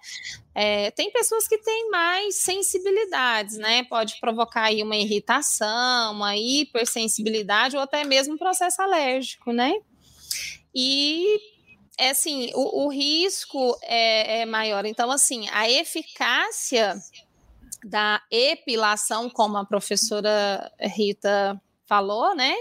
É, 0.55 0.93
tem 0.93 1.11
pessoas 1.11 1.49
que 1.49 1.59
têm 1.59 1.91
mais 1.91 2.37
sensibilidades, 2.37 3.57
né? 3.59 3.83
Pode 3.85 4.21
provocar 4.21 4.67
aí 4.67 4.81
uma 4.81 4.97
irritação, 4.97 6.13
uma 6.13 6.37
hipersensibilidade 6.37 7.77
ou 7.77 7.83
até 7.83 8.05
mesmo 8.05 8.35
um 8.35 8.39
processo 8.39 8.81
alérgico, 8.81 9.53
né? 9.53 9.75
E 10.73 11.41
é 11.99 12.11
assim, 12.11 12.53
o, 12.55 12.85
o 12.85 12.89
risco 12.89 13.77
é, 13.83 14.43
é 14.43 14.47
maior. 14.47 14.85
Então, 14.85 15.11
assim, 15.11 15.49
a 15.51 15.69
eficácia 15.69 16.97
da 17.85 18.23
epilação, 18.31 19.29
como 19.29 19.59
a 19.59 19.65
professora 19.65 20.73
Rita 20.81 21.61
falou, 21.87 22.35
né? 22.35 22.55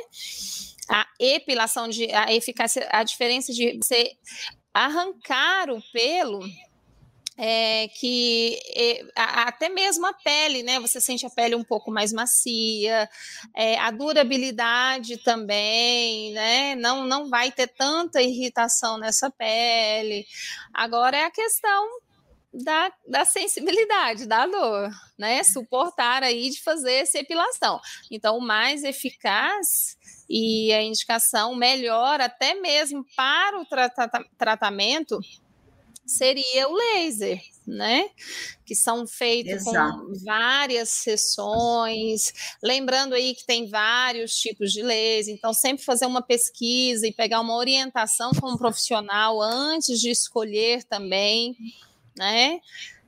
A 0.89 1.07
epilação 1.19 1.87
de 1.87 2.11
a 2.13 2.33
eficácia, 2.33 2.87
a 2.91 3.03
diferença 3.03 3.53
de 3.53 3.79
você 3.81 4.11
arrancar 4.73 5.69
o 5.69 5.81
pelo 5.91 6.41
é, 7.37 7.87
que 7.87 8.59
é, 8.75 9.05
até 9.15 9.69
mesmo 9.69 10.05
a 10.05 10.13
pele, 10.13 10.61
né? 10.61 10.79
Você 10.79 11.01
sente 11.01 11.25
a 11.25 11.29
pele 11.29 11.55
um 11.55 11.63
pouco 11.63 11.91
mais 11.91 12.13
macia, 12.13 13.09
é, 13.55 13.77
a 13.79 13.89
durabilidade 13.91 15.17
também, 15.17 16.31
né? 16.33 16.75
Não, 16.75 17.05
não 17.05 17.29
vai 17.29 17.51
ter 17.51 17.67
tanta 17.67 18.21
irritação 18.21 18.97
nessa 18.97 19.31
pele. 19.31 20.25
Agora 20.73 21.17
é 21.17 21.25
a 21.25 21.31
questão 21.31 21.87
da, 22.53 22.91
da 23.07 23.25
sensibilidade, 23.25 24.27
da 24.27 24.45
dor, 24.45 24.89
né? 25.17 25.43
Suportar 25.43 26.21
aí 26.21 26.49
de 26.49 26.61
fazer 26.61 26.93
essa 26.93 27.17
epilação. 27.17 27.79
Então, 28.11 28.37
o 28.37 28.41
mais 28.41 28.83
eficaz 28.83 29.97
e 30.29 30.71
a 30.71 30.81
indicação 30.81 31.55
melhor, 31.55 32.21
até 32.21 32.53
mesmo 32.53 33.05
para 33.15 33.59
o 33.59 33.65
tratamento 34.37 35.19
seria 36.05 36.67
o 36.67 36.73
laser, 36.73 37.41
né? 37.65 38.09
Que 38.65 38.75
são 38.75 39.07
feitos 39.07 39.67
Exato. 39.67 39.99
com 39.99 40.13
várias 40.23 40.89
sessões. 40.89 42.33
Lembrando 42.61 43.15
aí 43.15 43.33
que 43.33 43.45
tem 43.45 43.67
vários 43.67 44.35
tipos 44.35 44.71
de 44.71 44.83
laser, 44.83 45.33
então 45.33 45.53
sempre 45.53 45.83
fazer 45.83 46.05
uma 46.05 46.21
pesquisa 46.21 47.07
e 47.07 47.13
pegar 47.13 47.39
uma 47.39 47.55
orientação 47.55 48.31
como 48.39 48.57
profissional 48.57 49.41
antes 49.41 49.99
de 49.99 50.09
escolher 50.09 50.83
também, 50.83 51.55
né? 52.17 52.59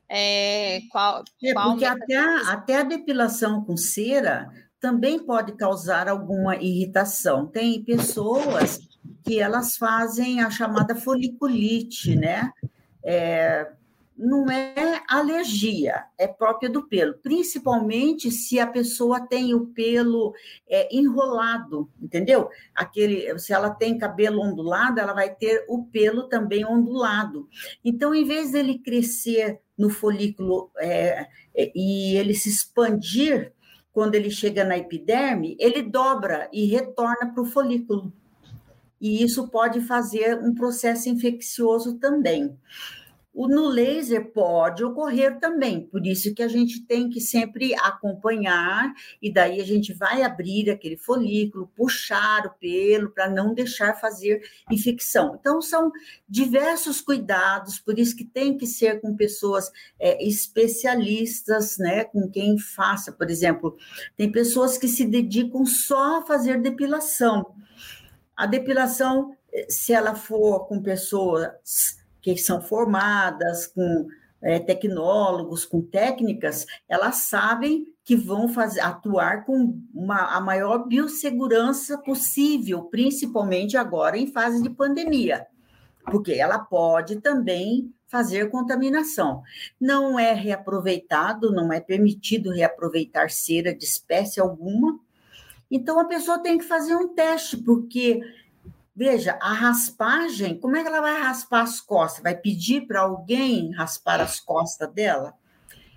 É, 0.07 0.81
qual, 0.91 1.23
é, 1.43 1.53
porque 1.53 1.85
até 1.85 2.15
a, 2.15 2.51
até 2.51 2.79
a 2.79 2.83
depilação 2.83 3.63
com 3.63 3.75
cera 3.75 4.49
também 4.79 5.17
pode 5.19 5.53
causar 5.53 6.07
alguma 6.07 6.55
irritação. 6.57 7.47
Tem 7.47 7.83
pessoas 7.83 8.79
que 9.23 9.39
elas 9.39 9.77
fazem 9.77 10.41
a 10.41 10.49
chamada 10.51 10.95
foliculite, 10.95 12.15
né? 12.15 12.51
é, 13.05 13.71
não 14.17 14.49
é 14.49 14.73
alergia, 15.17 16.05
é 16.17 16.27
própria 16.27 16.69
do 16.69 16.87
pelo, 16.87 17.13
principalmente 17.15 18.31
se 18.31 18.59
a 18.59 18.67
pessoa 18.67 19.19
tem 19.19 19.53
o 19.53 19.67
pelo 19.67 20.33
é, 20.67 20.95
enrolado, 20.95 21.89
entendeu? 22.01 22.49
Aquele, 22.73 23.37
se 23.39 23.53
ela 23.53 23.69
tem 23.69 23.97
cabelo 23.97 24.41
ondulado, 24.41 24.99
ela 24.99 25.13
vai 25.13 25.33
ter 25.33 25.65
o 25.67 25.85
pelo 25.85 26.23
também 26.23 26.65
ondulado. 26.65 27.47
Então, 27.83 28.13
em 28.13 28.25
vez 28.25 28.51
dele 28.51 28.79
crescer 28.79 29.59
no 29.77 29.89
folículo 29.89 30.71
é, 30.77 31.27
é 31.55 31.71
e 31.75 32.15
ele 32.17 32.33
se 32.33 32.49
expandir 32.49 33.51
quando 33.91 34.15
ele 34.15 34.29
chega 34.29 34.63
na 34.63 34.77
epiderme, 34.77 35.55
ele 35.59 35.81
dobra 35.81 36.49
e 36.51 36.65
retorna 36.65 37.31
para 37.33 37.41
o 37.41 37.45
folículo 37.45 38.11
e 38.99 39.23
isso 39.23 39.47
pode 39.49 39.81
fazer 39.81 40.39
um 40.39 40.53
processo 40.53 41.09
infeccioso 41.09 41.99
também. 41.99 42.57
No 43.35 43.67
laser 43.67 44.31
pode 44.31 44.81
ocorrer 44.81 45.39
também, 45.39 45.85
por 45.87 46.05
isso 46.07 46.33
que 46.33 46.41
a 46.41 46.47
gente 46.47 46.85
tem 46.85 47.09
que 47.09 47.19
sempre 47.19 47.75
acompanhar, 47.75 48.93
e 49.21 49.31
daí 49.31 49.59
a 49.59 49.65
gente 49.65 49.93
vai 49.93 50.23
abrir 50.23 50.69
aquele 50.69 50.95
folículo, 50.95 51.69
puxar 51.75 52.45
o 52.45 52.51
pelo 52.51 53.11
para 53.11 53.29
não 53.29 53.53
deixar 53.53 53.93
fazer 53.99 54.41
infecção. 54.71 55.35
Então, 55.37 55.61
são 55.61 55.91
diversos 56.29 57.01
cuidados, 57.01 57.77
por 57.77 57.99
isso 57.99 58.15
que 58.15 58.23
tem 58.23 58.57
que 58.57 58.65
ser 58.65 59.01
com 59.01 59.15
pessoas 59.15 59.69
é, 59.99 60.25
especialistas, 60.25 61.77
né? 61.77 62.05
Com 62.05 62.29
quem 62.29 62.57
faça, 62.57 63.11
por 63.11 63.29
exemplo, 63.29 63.75
tem 64.15 64.31
pessoas 64.31 64.77
que 64.77 64.87
se 64.87 65.05
dedicam 65.05 65.65
só 65.65 66.19
a 66.19 66.25
fazer 66.25 66.61
depilação. 66.61 67.53
A 68.35 68.45
depilação, 68.45 69.35
se 69.67 69.93
ela 69.93 70.15
for 70.15 70.67
com 70.67 70.81
pessoas 70.81 72.03
que 72.33 72.37
são 72.37 72.61
formadas, 72.61 73.67
com 73.67 74.07
é, 74.41 74.59
tecnólogos, 74.59 75.65
com 75.65 75.81
técnicas, 75.81 76.65
elas 76.87 77.15
sabem 77.15 77.85
que 78.03 78.15
vão 78.15 78.47
fazer, 78.47 78.81
atuar 78.81 79.45
com 79.45 79.79
uma, 79.93 80.35
a 80.35 80.39
maior 80.39 80.87
biossegurança 80.87 81.97
possível, 81.97 82.83
principalmente 82.83 83.77
agora 83.77 84.17
em 84.17 84.27
fase 84.27 84.61
de 84.61 84.69
pandemia, 84.69 85.45
porque 86.05 86.33
ela 86.33 86.59
pode 86.59 87.17
também 87.17 87.91
fazer 88.07 88.49
contaminação. 88.49 89.41
Não 89.79 90.19
é 90.19 90.33
reaproveitado, 90.33 91.51
não 91.51 91.73
é 91.73 91.79
permitido 91.79 92.51
reaproveitar 92.51 93.29
cera 93.29 93.73
de 93.73 93.83
espécie 93.83 94.39
alguma. 94.39 94.99
Então 95.69 95.99
a 95.99 96.05
pessoa 96.05 96.39
tem 96.39 96.57
que 96.57 96.63
fazer 96.63 96.95
um 96.95 97.07
teste, 97.07 97.57
porque 97.57 98.21
Veja, 98.95 99.37
a 99.41 99.51
raspagem, 99.51 100.57
como 100.57 100.77
é 100.77 100.81
que 100.81 100.87
ela 100.87 101.01
vai 101.01 101.21
raspar 101.21 101.63
as 101.63 101.81
costas? 101.81 102.23
Vai 102.23 102.35
pedir 102.35 102.87
para 102.87 103.01
alguém 103.01 103.71
raspar 103.73 104.21
as 104.21 104.39
costas 104.39 104.89
dela? 104.93 105.33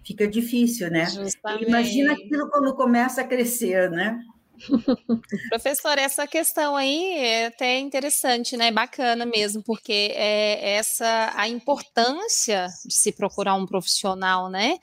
Fica 0.05 0.27
difícil, 0.27 0.91
né? 0.91 1.07
Justamente. 1.07 1.69
Imagina 1.69 2.15
aquilo 2.15 2.51
quando 2.51 2.75
começa 2.75 3.21
a 3.21 3.25
crescer, 3.27 3.89
né? 3.91 4.19
Professor, 5.51 5.97
essa 5.99 6.27
questão 6.27 6.75
aí 6.75 7.19
é 7.19 7.47
até 7.47 7.79
interessante, 7.79 8.57
né? 8.57 8.73
Bacana 8.73 9.25
mesmo, 9.25 9.63
porque 9.63 10.13
é 10.15 10.77
essa 10.77 11.33
a 11.37 11.49
importância 11.49 12.67
de 12.85 12.95
se 12.95 13.13
procurar 13.13 13.55
um 13.55 13.67
profissional, 13.67 14.51
né? 14.51 14.79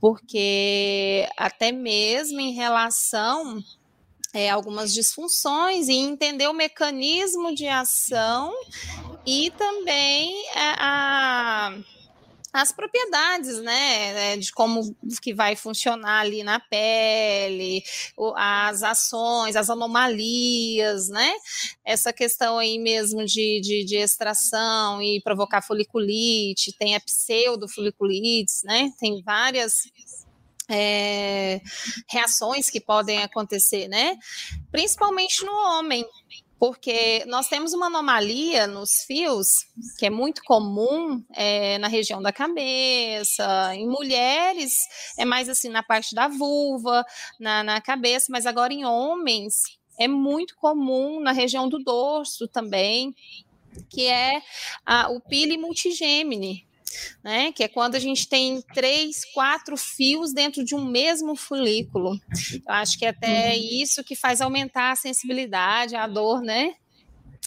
Porque 0.00 1.28
até 1.36 1.70
mesmo 1.70 2.40
em 2.40 2.52
relação 2.52 3.62
é, 4.32 4.48
algumas 4.50 4.92
disfunções 4.92 5.88
e 5.88 5.94
entender 5.94 6.48
o 6.48 6.54
mecanismo 6.54 7.54
de 7.54 7.66
ação 7.68 8.52
e 9.26 9.50
também 9.52 10.34
é, 10.54 10.74
a, 10.78 11.78
as 12.52 12.70
propriedades, 12.70 13.62
né, 13.62 14.34
é, 14.34 14.36
de 14.36 14.52
como 14.52 14.94
que 15.22 15.32
vai 15.32 15.56
funcionar 15.56 16.20
ali 16.20 16.42
na 16.42 16.60
pele, 16.60 17.82
as 18.36 18.82
ações, 18.82 19.56
as 19.56 19.70
anomalias, 19.70 21.08
né, 21.08 21.32
essa 21.84 22.12
questão 22.12 22.58
aí 22.58 22.78
mesmo 22.78 23.24
de, 23.24 23.60
de, 23.62 23.84
de 23.84 23.96
extração 23.96 25.00
e 25.00 25.20
provocar 25.22 25.62
foliculite, 25.62 26.76
tem 26.78 26.94
a 26.94 27.00
pseudofoliculite, 27.00 28.52
né, 28.64 28.90
tem 28.98 29.22
várias 29.22 29.84
é, 30.72 31.60
reações 32.08 32.70
que 32.70 32.80
podem 32.80 33.18
acontecer, 33.18 33.88
né? 33.88 34.16
Principalmente 34.70 35.44
no 35.44 35.52
homem, 35.52 36.06
porque 36.62 37.24
nós 37.26 37.48
temos 37.48 37.72
uma 37.72 37.86
anomalia 37.86 38.68
nos 38.68 39.02
fios, 39.04 39.66
que 39.98 40.06
é 40.06 40.10
muito 40.10 40.44
comum 40.44 41.20
é, 41.34 41.76
na 41.78 41.88
região 41.88 42.22
da 42.22 42.32
cabeça, 42.32 43.74
em 43.74 43.84
mulheres 43.84 44.72
é 45.18 45.24
mais 45.24 45.48
assim 45.48 45.68
na 45.68 45.82
parte 45.82 46.14
da 46.14 46.28
vulva, 46.28 47.04
na, 47.40 47.64
na 47.64 47.80
cabeça, 47.80 48.26
mas 48.30 48.46
agora 48.46 48.72
em 48.72 48.84
homens 48.84 49.54
é 49.98 50.06
muito 50.06 50.54
comum 50.54 51.20
na 51.20 51.32
região 51.32 51.68
do 51.68 51.82
dorso 51.82 52.46
também, 52.46 53.12
que 53.90 54.06
é 54.06 54.40
a, 54.86 55.10
o 55.10 55.20
pili 55.20 55.58
multigêmine, 55.58 56.64
né? 57.22 57.52
Que 57.52 57.64
é 57.64 57.68
quando 57.68 57.94
a 57.94 57.98
gente 57.98 58.28
tem 58.28 58.62
três, 58.74 59.24
quatro 59.32 59.76
fios 59.76 60.32
dentro 60.32 60.64
de 60.64 60.74
um 60.74 60.84
mesmo 60.84 61.36
folículo. 61.36 62.18
Eu 62.66 62.74
acho 62.74 62.98
que 62.98 63.04
é 63.04 63.08
até 63.08 63.50
uhum. 63.50 63.82
isso 63.82 64.04
que 64.04 64.14
faz 64.14 64.40
aumentar 64.40 64.92
a 64.92 64.96
sensibilidade, 64.96 65.96
a 65.96 66.06
dor, 66.06 66.40
né? 66.40 66.74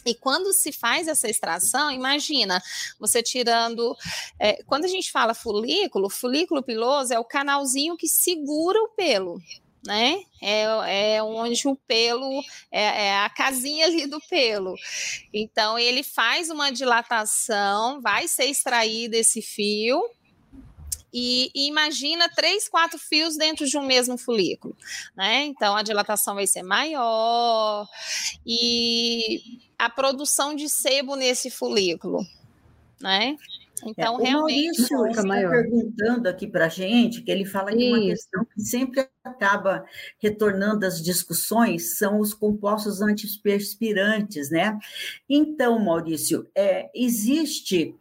E 0.06 0.14
quando 0.14 0.54
se 0.54 0.72
faz 0.72 1.08
essa 1.08 1.28
extração, 1.28 1.90
imagina 1.90 2.62
você 3.00 3.24
tirando. 3.24 3.96
É, 4.40 4.62
quando 4.64 4.86
a 4.86 4.88
gente 4.88 5.12
fala 5.12 5.34
folículo, 5.34 6.10
folículo 6.10 6.62
piloso 6.62 7.14
é 7.14 7.20
o 7.20 7.25
canalzinho 7.25 7.98
que 7.98 8.08
segura 8.08 8.80
o 8.84 8.90
pelo 8.90 9.42
né? 9.86 10.24
É, 10.42 11.15
é 11.15 11.24
onde 11.24 11.68
o 11.68 11.75
pelo 11.75 12.44
é, 12.72 13.08
é, 13.08 13.20
a 13.20 13.30
casinha 13.30 13.86
ali 13.86 14.08
do 14.08 14.20
pelo. 14.22 14.75
Então 15.33 15.77
ele 15.77 16.03
faz 16.03 16.50
uma 16.50 16.72
dilatação, 16.72 18.01
vai 18.01 18.27
ser 18.27 18.46
extraído 18.46 19.16
esse 19.16 19.42
fio. 19.42 20.03
E, 21.18 21.50
e, 21.55 21.70
imagina 21.70 22.27
três, 22.27 22.68
quatro 22.68 23.00
fios 23.00 23.38
dentro 23.38 23.66
de 23.66 23.77
um 23.77 23.86
mesmo 23.86 24.18
folículo, 24.18 24.75
né? 25.16 25.46
Então 25.46 25.74
a 25.74 25.81
dilatação 25.81 26.36
vai 26.36 26.46
ser 26.46 26.62
maior 26.62 27.88
e 28.46 29.62
a 29.79 29.90
produção 29.90 30.53
de 30.53 30.68
sebo 30.68 31.16
nesse 31.16 31.50
folículo, 31.50 32.20
né? 33.00 33.38
Então, 33.85 34.15
é, 34.15 34.17
o 34.17 34.17
realmente. 34.17 34.91
Maurício 34.91 35.07
está 35.07 35.24
perguntando 35.24 36.27
aqui 36.27 36.48
para 36.48 36.65
a 36.65 36.69
gente, 36.69 37.21
que 37.21 37.31
ele 37.31 37.45
fala 37.45 37.71
que 37.71 37.87
uma 37.87 38.00
questão 38.00 38.45
que 38.45 38.61
sempre 38.61 39.07
acaba 39.24 39.85
retornando 40.19 40.85
às 40.85 41.01
discussões 41.01 41.98
são 41.98 42.19
os 42.19 42.33
compostos 42.33 43.01
antiperspirantes, 43.01 44.50
né? 44.50 44.77
Então, 45.29 45.77
Maurício, 45.79 46.48
é, 46.55 46.89
existe. 46.95 47.95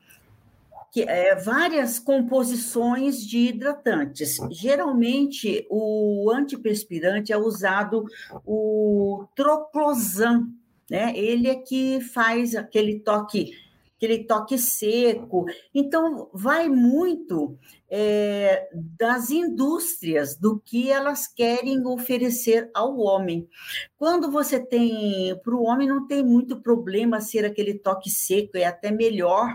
Que, 0.92 1.02
é, 1.02 1.34
várias 1.34 1.98
composições 1.98 3.26
de 3.26 3.48
hidratantes. 3.48 4.36
Geralmente, 4.52 5.66
o 5.68 6.30
antiperspirante 6.32 7.32
é 7.32 7.36
usado 7.36 8.04
o 8.46 9.26
troclosan, 9.34 10.46
né? 10.88 11.12
Ele 11.16 11.48
é 11.48 11.56
que 11.56 12.00
faz 12.00 12.54
aquele 12.54 13.00
toque 13.00 13.63
aquele 13.96 14.24
toque 14.24 14.58
seco. 14.58 15.44
Então, 15.74 16.28
vai 16.32 16.68
muito 16.68 17.58
é, 17.88 18.68
das 18.72 19.30
indústrias, 19.30 20.36
do 20.36 20.60
que 20.60 20.90
elas 20.90 21.26
querem 21.26 21.86
oferecer 21.86 22.70
ao 22.74 22.98
homem. 22.98 23.48
Quando 23.96 24.30
você 24.30 24.58
tem, 24.58 25.38
para 25.42 25.54
o 25.54 25.64
homem 25.64 25.88
não 25.88 26.06
tem 26.06 26.22
muito 26.22 26.60
problema 26.60 27.20
ser 27.20 27.44
aquele 27.44 27.74
toque 27.74 28.10
seco, 28.10 28.56
é 28.56 28.64
até 28.64 28.90
melhor, 28.90 29.54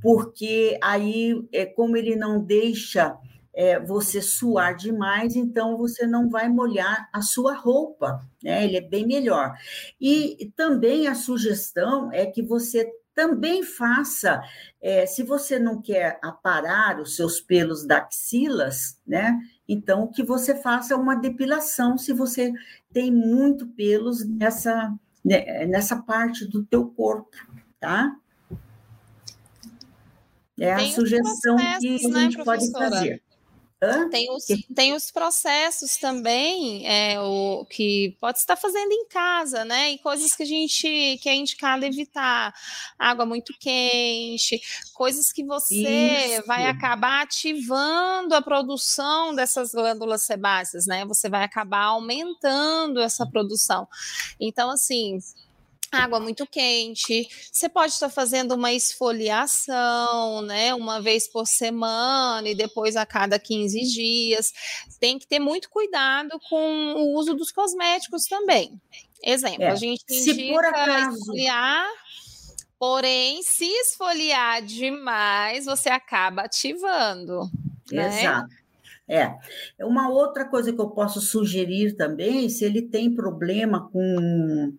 porque 0.00 0.78
aí, 0.82 1.34
é 1.52 1.66
como 1.66 1.96
ele 1.96 2.14
não 2.14 2.42
deixa 2.42 3.18
é, 3.52 3.80
você 3.80 4.22
suar 4.22 4.76
demais, 4.76 5.34
então 5.34 5.76
você 5.76 6.06
não 6.06 6.30
vai 6.30 6.48
molhar 6.48 7.08
a 7.12 7.20
sua 7.20 7.54
roupa, 7.54 8.24
né? 8.40 8.64
Ele 8.64 8.76
é 8.76 8.80
bem 8.80 9.04
melhor. 9.04 9.52
E 10.00 10.52
também 10.54 11.08
a 11.08 11.14
sugestão 11.16 12.12
é 12.12 12.24
que 12.24 12.40
você 12.40 12.88
também 13.18 13.64
faça, 13.64 14.40
é, 14.80 15.04
se 15.04 15.24
você 15.24 15.58
não 15.58 15.82
quer 15.82 16.20
aparar 16.22 17.00
os 17.00 17.16
seus 17.16 17.40
pelos 17.40 17.84
da 17.84 17.98
axilas, 17.98 18.96
né? 19.04 19.36
Então, 19.68 20.06
que 20.06 20.22
você 20.22 20.54
faça 20.54 20.94
uma 20.94 21.16
depilação 21.16 21.98
se 21.98 22.12
você 22.12 22.52
tem 22.92 23.10
muito 23.10 23.66
pelos 23.66 24.24
nessa, 24.24 24.94
né, 25.24 25.66
nessa 25.66 26.00
parte 26.00 26.46
do 26.46 26.64
teu 26.64 26.86
corpo, 26.90 27.36
tá? 27.80 28.16
É 30.56 30.74
a 30.74 30.86
sugestão 30.86 31.56
que 31.56 31.62
a 31.66 32.08
né, 32.08 32.20
gente 32.20 32.38
né, 32.38 32.44
pode 32.44 32.70
fazer. 32.70 33.20
Tem 34.10 34.28
os, 34.32 34.44
tem 34.74 34.92
os 34.92 35.10
processos 35.10 35.96
também, 35.98 36.84
é, 36.84 37.20
o, 37.20 37.64
que 37.70 38.16
pode 38.20 38.38
estar 38.38 38.56
fazendo 38.56 38.90
em 38.90 39.06
casa, 39.06 39.64
né? 39.64 39.92
E 39.92 39.98
coisas 39.98 40.34
que 40.34 40.42
a 40.42 40.46
gente 40.46 41.18
que 41.22 41.28
é 41.28 41.34
indicado 41.36 41.84
evitar. 41.84 42.52
Água 42.98 43.24
muito 43.24 43.54
quente, 43.58 44.60
coisas 44.94 45.30
que 45.30 45.44
você 45.44 46.34
Isso. 46.34 46.46
vai 46.46 46.66
acabar 46.66 47.22
ativando 47.22 48.34
a 48.34 48.42
produção 48.42 49.32
dessas 49.32 49.70
glândulas 49.70 50.22
sebáceas, 50.22 50.86
né? 50.86 51.04
Você 51.06 51.28
vai 51.28 51.44
acabar 51.44 51.84
aumentando 51.84 53.00
essa 53.00 53.24
produção. 53.24 53.86
Então, 54.40 54.70
assim, 54.70 55.18
água 55.90 56.20
muito 56.20 56.46
quente. 56.46 57.28
Você 57.50 57.68
pode 57.68 57.92
estar 57.92 58.08
fazendo 58.08 58.54
uma 58.54 58.72
esfoliação, 58.72 60.42
né, 60.42 60.74
uma 60.74 61.00
vez 61.00 61.28
por 61.28 61.46
semana 61.46 62.48
e 62.48 62.54
depois 62.54 62.96
a 62.96 63.06
cada 63.06 63.38
15 63.38 63.80
dias. 63.82 64.52
Tem 65.00 65.18
que 65.18 65.26
ter 65.26 65.38
muito 65.38 65.70
cuidado 65.70 66.38
com 66.48 66.94
o 66.94 67.14
uso 67.18 67.34
dos 67.34 67.50
cosméticos 67.50 68.26
também. 68.26 68.80
Exemplo, 69.24 69.64
é, 69.64 69.68
a 69.68 69.74
gente 69.74 70.04
indica 70.08 70.68
acaso... 70.68 71.18
esfoliar, 71.18 71.88
porém, 72.78 73.42
se 73.42 73.66
esfoliar 73.66 74.62
demais, 74.62 75.64
você 75.64 75.88
acaba 75.88 76.42
ativando. 76.42 77.50
Né? 77.90 78.20
Exato. 78.20 78.58
É. 79.08 79.34
Uma 79.80 80.10
outra 80.10 80.44
coisa 80.44 80.70
que 80.70 80.80
eu 80.80 80.90
posso 80.90 81.20
sugerir 81.20 81.96
também, 81.96 82.48
se 82.50 82.64
ele 82.64 82.82
tem 82.82 83.14
problema 83.14 83.88
com 83.90 84.74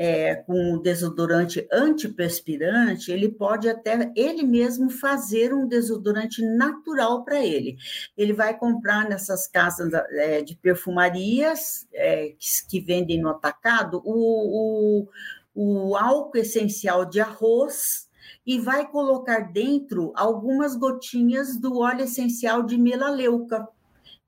é, 0.00 0.36
com 0.36 0.78
desodorante 0.78 1.66
antiperspirante, 1.72 3.10
ele 3.10 3.28
pode 3.28 3.68
até 3.68 4.12
ele 4.14 4.44
mesmo 4.44 4.90
fazer 4.90 5.52
um 5.52 5.66
desodorante 5.66 6.40
natural 6.40 7.24
para 7.24 7.44
ele. 7.44 7.76
Ele 8.16 8.32
vai 8.32 8.56
comprar 8.56 9.08
nessas 9.08 9.48
casas 9.48 9.92
é, 10.12 10.40
de 10.40 10.54
perfumarias 10.54 11.84
é, 11.92 12.28
que, 12.38 12.46
que, 12.68 12.80
vendem 12.80 13.20
no 13.20 13.28
atacado 13.28 14.00
o, 14.04 15.08
o, 15.52 15.90
o 15.90 15.96
álcool 15.96 16.38
essencial 16.38 17.04
de 17.04 17.20
arroz 17.20 18.08
e 18.46 18.56
vai 18.56 18.88
colocar 18.88 19.52
dentro 19.52 20.12
algumas 20.14 20.76
gotinhas 20.76 21.58
do 21.58 21.80
óleo 21.80 22.04
essencial 22.04 22.62
de 22.62 22.78
melaleuca 22.78 23.66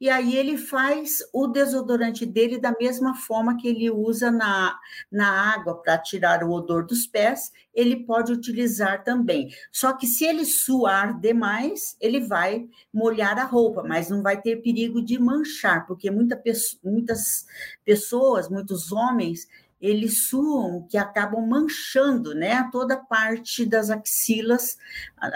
e 0.01 0.09
aí 0.09 0.35
ele 0.35 0.57
faz 0.57 1.19
o 1.33 1.47
desodorante 1.47 2.25
dele 2.25 2.59
da 2.59 2.75
mesma 2.81 3.15
forma 3.15 3.57
que 3.59 3.69
ele 3.69 3.91
usa 3.91 4.31
na, 4.31 4.79
na 5.13 5.53
água 5.55 5.75
para 5.83 5.99
tirar 5.99 6.43
o 6.43 6.51
odor 6.51 6.87
dos 6.87 7.07
pés, 7.07 7.53
ele 7.75 8.05
pode 8.05 8.33
utilizar 8.33 9.05
também. 9.05 9.51
Só 9.71 9.93
que 9.93 10.07
se 10.07 10.25
ele 10.25 10.47
suar 10.47 11.21
demais, 11.21 11.97
ele 12.01 12.21
vai 12.21 12.67
molhar 12.93 13.39
a 13.39 13.45
roupa, 13.45 13.83
mas 13.83 14.09
não 14.09 14.23
vai 14.23 14.41
ter 14.41 14.63
perigo 14.63 15.03
de 15.03 15.19
manchar, 15.19 15.87
porque 15.87 16.11
muita, 16.11 16.43
muitas 16.83 17.47
pessoas, 17.85 18.49
muitos 18.49 18.91
homens, 18.91 19.47
eles 19.81 20.29
suam 20.29 20.87
que 20.89 20.99
acabam 20.99 21.47
manchando 21.47 22.35
né, 22.35 22.69
toda 22.71 22.97
parte 22.97 23.65
das 23.65 23.91
axilas 23.91 24.77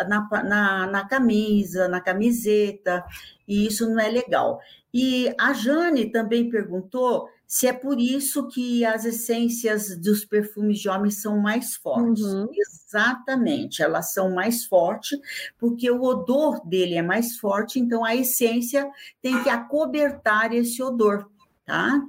na, 0.09 0.29
na, 0.45 0.87
na 0.87 1.09
camisa, 1.09 1.89
na 1.89 2.01
camiseta, 2.01 3.05
e 3.49 3.67
isso 3.67 3.89
não 3.89 3.99
é 3.99 4.09
legal. 4.09 4.61
E 4.93 5.35
a 5.41 5.53
Jane 5.53 6.11
também 6.11 6.51
perguntou 6.51 7.29
se 7.47 7.67
é 7.67 7.73
por 7.73 8.01
isso 8.01 8.49
que 8.49 8.85
as 8.85 9.05
essências 9.05 9.97
dos 9.99 10.25
perfumes 10.25 10.79
de 10.79 10.89
homens 10.89 11.21
são 11.21 11.39
mais 11.39 11.75
fortes. 11.77 12.25
Uhum. 12.25 12.49
Exatamente, 12.53 13.83
elas 13.83 14.13
são 14.13 14.35
mais 14.35 14.65
fortes, 14.65 15.19
porque 15.59 15.91
o 15.91 16.03
odor 16.03 16.67
dele 16.67 16.95
é 16.95 17.03
mais 17.03 17.37
forte, 17.37 17.79
então 17.79 18.05
a 18.05 18.15
essência 18.15 18.89
tem 19.23 19.43
que 19.43 19.49
acobertar 19.49 20.53
esse 20.53 20.83
odor, 20.83 21.31
tá? 21.65 22.03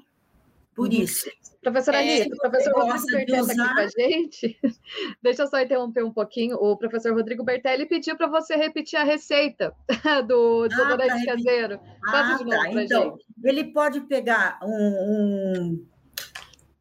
Por 0.74 0.90
uhum. 0.90 1.02
isso. 1.02 1.30
Professora 1.66 1.98
é, 1.98 2.22
Anitta, 2.22 2.36
o 2.36 2.40
professor 2.40 2.74
Rodrigo 2.76 3.08
Bertelli 3.08 3.42
está 3.42 3.64
aqui 3.64 3.74
com 3.74 3.80
a 3.80 3.88
gente. 3.88 4.60
Deixa 5.24 5.42
eu 5.42 5.48
só 5.48 5.60
interromper 5.60 6.06
um 6.06 6.12
pouquinho. 6.12 6.58
O 6.58 6.78
professor 6.78 7.12
Rodrigo 7.12 7.44
Bertelli 7.44 7.88
pediu 7.88 8.16
para 8.16 8.28
você 8.28 8.56
repetir 8.56 9.00
a 9.00 9.04
receita 9.04 9.74
do 10.28 10.68
desodorante 10.68 11.28
ah, 11.28 11.34
caseiro. 11.34 11.80
Ah, 12.06 12.38
tá. 12.38 12.72
Então, 12.72 13.04
gente. 13.18 13.26
ele 13.44 13.64
pode 13.74 14.02
pegar 14.02 14.60
um, 14.62 15.88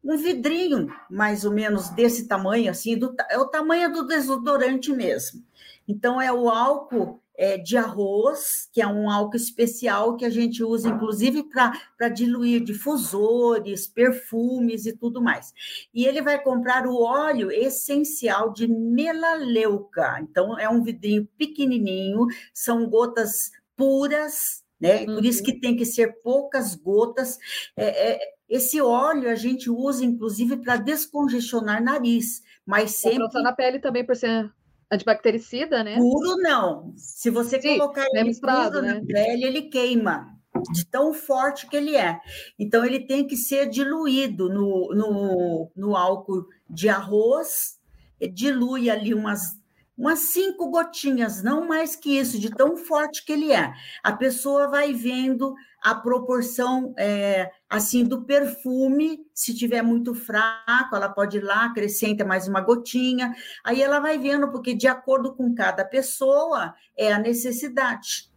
um, 0.05 0.13
um, 0.13 0.17
vidrinho, 0.17 0.93
mais 1.09 1.45
ou 1.45 1.51
menos 1.51 1.89
desse 1.89 2.27
tamanho, 2.27 2.69
assim, 2.69 2.95
do, 2.95 3.15
é 3.31 3.39
o 3.39 3.47
tamanho 3.47 3.91
do 3.91 4.05
desodorante 4.05 4.91
mesmo. 4.91 5.43
Então, 5.87 6.21
é 6.21 6.31
o 6.31 6.47
álcool 6.47 7.23
é, 7.37 7.57
de 7.57 7.77
arroz, 7.77 8.69
que 8.71 8.81
é 8.81 8.87
um 8.87 9.09
álcool 9.09 9.35
especial 9.35 10.15
que 10.15 10.25
a 10.25 10.29
gente 10.29 10.63
usa, 10.63 10.89
inclusive, 10.89 11.43
para 11.43 12.09
diluir 12.09 12.63
difusores, 12.63 13.87
perfumes 13.87 14.85
e 14.85 14.95
tudo 14.95 15.21
mais. 15.21 15.53
E 15.93 16.05
ele 16.05 16.21
vai 16.21 16.41
comprar 16.41 16.87
o 16.87 17.01
óleo 17.01 17.51
essencial 17.51 18.51
de 18.51 18.67
melaleuca. 18.67 20.19
Então, 20.21 20.57
é 20.57 20.69
um 20.69 20.83
vidrinho 20.83 21.27
pequenininho, 21.37 22.27
são 22.53 22.89
gotas 22.89 23.51
puras, 23.75 24.63
né? 24.79 25.05
Por 25.05 25.23
isso 25.23 25.39
uhum. 25.39 25.45
que 25.45 25.59
tem 25.59 25.75
que 25.75 25.85
ser 25.85 26.21
poucas 26.21 26.75
gotas. 26.75 27.37
É, 27.75 28.11
é, 28.11 28.19
esse 28.47 28.79
óleo 28.81 29.29
a 29.29 29.35
gente 29.35 29.69
usa, 29.69 30.05
inclusive, 30.05 30.57
para 30.57 30.77
descongestionar 30.77 31.83
nariz, 31.83 32.43
mas 32.65 32.91
sempre. 32.91 33.41
Na 33.41 33.53
pele 33.53 33.79
também, 33.79 34.05
por 34.05 34.15
ser 34.15 34.51
antibactericida, 34.91 35.83
né? 35.83 35.95
Puro 35.97 36.37
não. 36.37 36.93
Se 36.95 37.29
você 37.29 37.61
Sim, 37.61 37.77
colocar 37.77 38.05
ele 38.13 38.39
puro 38.39 38.81
né? 38.81 38.93
na 38.93 39.05
pele, 39.05 39.43
ele 39.43 39.61
queima 39.63 40.35
de 40.71 40.85
tão 40.85 41.13
forte 41.13 41.67
que 41.67 41.75
ele 41.75 41.95
é. 41.95 42.19
Então, 42.57 42.85
ele 42.85 43.01
tem 43.01 43.27
que 43.27 43.35
ser 43.35 43.69
diluído 43.69 44.49
no, 44.49 44.93
no, 44.93 45.71
no 45.75 45.95
álcool 45.95 46.47
de 46.69 46.87
arroz, 46.87 47.77
dilui 48.33 48.89
ali 48.89 49.13
umas 49.13 49.59
umas 49.97 50.19
cinco 50.31 50.69
gotinhas, 50.69 51.41
não 51.41 51.67
mais 51.67 51.95
que 51.95 52.17
isso, 52.17 52.37
de 52.39 52.49
tão 52.49 52.75
forte 52.75 53.23
que 53.23 53.31
ele 53.31 53.51
é. 53.51 53.73
A 54.03 54.11
pessoa 54.11 54.67
vai 54.67 54.93
vendo 54.93 55.55
a 55.81 55.95
proporção 55.95 56.93
é, 56.97 57.49
assim 57.69 58.03
do 58.03 58.25
perfume. 58.25 59.25
Se 59.33 59.55
tiver 59.55 59.81
muito 59.81 60.13
fraco, 60.13 60.95
ela 60.95 61.09
pode 61.09 61.37
ir 61.37 61.43
lá, 61.43 61.65
acrescenta 61.65 62.25
mais 62.25 62.47
uma 62.47 62.59
gotinha. 62.59 63.33
Aí 63.63 63.81
ela 63.81 63.99
vai 63.99 64.17
vendo, 64.17 64.51
porque 64.51 64.73
de 64.73 64.87
acordo 64.87 65.33
com 65.33 65.55
cada 65.55 65.85
pessoa 65.85 66.73
é 66.97 67.13
a 67.13 67.19
necessidade, 67.19 68.29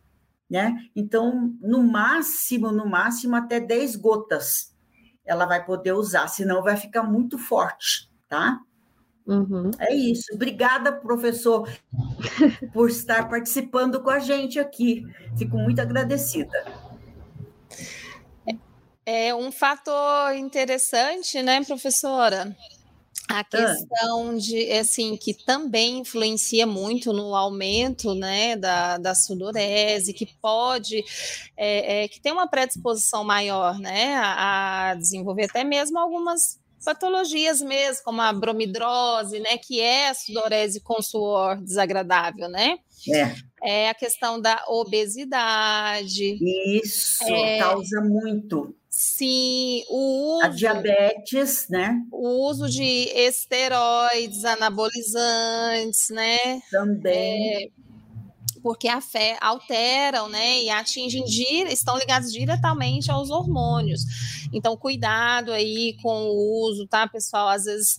né? 0.49 0.77
Então, 0.95 1.55
no 1.61 1.83
máximo, 1.83 2.71
no 2.71 2.87
máximo 2.87 3.35
até 3.35 3.59
10 3.59 3.97
gotas 3.97 4.77
ela 5.29 5.45
vai 5.45 5.63
poder 5.63 5.93
usar, 5.93 6.27
senão 6.27 6.63
vai 6.63 6.75
ficar 6.75 7.03
muito 7.03 7.37
forte, 7.37 8.11
tá? 8.27 8.59
Uhum. 9.29 9.71
É 9.79 9.95
isso. 9.95 10.33
Obrigada, 10.33 10.91
professor, 10.91 11.69
por 12.73 12.89
estar 12.89 13.29
participando 13.29 14.01
com 14.01 14.09
a 14.09 14.19
gente 14.19 14.59
aqui. 14.59 15.05
Fico 15.37 15.59
muito 15.59 15.81
agradecida. 15.81 16.65
É 19.05 19.35
um 19.35 19.53
fator 19.53 20.35
interessante, 20.35 21.43
né, 21.43 21.63
professora? 21.63 22.57
A 23.29 23.41
ah. 23.41 23.45
questão 23.45 24.39
de, 24.39 24.73
assim, 24.73 25.15
que 25.15 25.35
também 25.35 25.99
influencia 25.99 26.67
muito 26.67 27.13
no 27.13 27.35
aumento, 27.35 28.15
né, 28.15 28.57
da, 28.57 28.97
da 28.97 29.15
sudorese, 29.15 30.15
que 30.15 30.27
pode, 30.41 31.05
é, 31.55 32.05
é, 32.05 32.09
que 32.09 32.21
tem 32.21 32.33
uma 32.33 32.49
predisposição 32.49 33.25
maior, 33.25 33.79
né, 33.79 34.15
a, 34.17 34.91
a 34.91 34.95
desenvolver 34.95 35.45
até 35.45 35.65
mesmo 35.65 35.99
algumas 35.99 36.59
patologias 36.85 37.61
mesmo, 37.61 38.05
como 38.05 38.21
a 38.21 38.33
bromidrose, 38.33 39.41
né, 39.41 39.59
que 39.59 39.81
é 39.81 40.11
a 40.11 40.15
sudorese 40.15 40.81
com 40.81 41.01
suor 41.03 41.61
desagradável, 41.63 42.49
né? 42.49 42.79
É. 43.13 43.35
É 43.63 43.89
a 43.89 43.95
questão 43.95 44.41
da 44.41 44.65
obesidade. 44.69 46.39
Isso, 46.83 47.25
é, 47.25 47.59
causa 47.59 48.01
muito. 48.01 48.75
Sim, 48.89 49.85
o 49.89 50.37
uso. 50.37 50.45
A 50.45 50.49
diabetes, 50.49 51.67
né? 51.69 52.01
O 52.11 52.49
uso 52.49 52.69
de 52.69 52.83
esteroides, 52.83 54.45
anabolizantes, 54.45 56.09
né? 56.11 56.61
Também. 56.71 57.65
É, 57.65 57.69
porque 58.63 58.89
a 58.89 59.01
fé 59.01 59.37
alteram, 59.41 60.29
né, 60.29 60.63
e 60.63 60.71
atingem, 60.71 61.25
estão 61.71 61.97
ligados 61.97 62.33
diretamente 62.33 63.11
aos 63.11 63.31
hormônios. 63.31 64.03
Então, 64.53 64.77
cuidado 64.77 65.53
aí 65.53 65.97
com 66.03 66.29
o 66.29 66.65
uso, 66.65 66.87
tá, 66.87 67.07
pessoal? 67.07 67.49
Às 67.49 67.65
vezes 67.65 67.99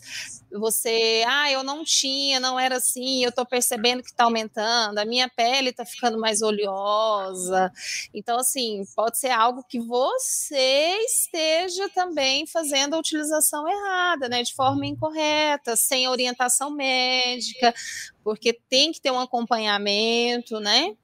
você, 0.52 1.24
ah, 1.28 1.52
eu 1.52 1.64
não 1.64 1.84
tinha, 1.84 2.40
não 2.40 2.60
era 2.60 2.78
assim, 2.78 3.24
eu 3.24 3.32
tô 3.32 3.46
percebendo 3.46 4.02
que 4.02 4.14
tá 4.14 4.24
aumentando, 4.24 4.98
a 4.98 5.06
minha 5.06 5.30
pele 5.30 5.72
tá 5.72 5.86
ficando 5.86 6.20
mais 6.20 6.42
oleosa. 6.42 7.72
Então, 8.14 8.40
assim, 8.40 8.84
pode 8.96 9.20
ser 9.20 9.30
algo 9.30 9.64
que 9.64 9.80
você 9.80 10.98
esteja 11.06 11.88
também 11.90 12.48
fazendo 12.48 12.96
a 12.96 13.00
utilização 13.00 13.68
errada, 13.68 14.28
né, 14.28 14.42
de 14.42 14.54
forma 14.54 14.86
incorreta, 14.86 15.76
sem 15.76 16.08
orientação 16.08 16.72
médica, 16.72 17.74
porque 18.24 18.54
tem 18.70 18.92
que 18.92 19.02
ter 19.02 19.12
um 19.12 19.20
acompanhamento, 19.20 20.60
né? 20.60 20.96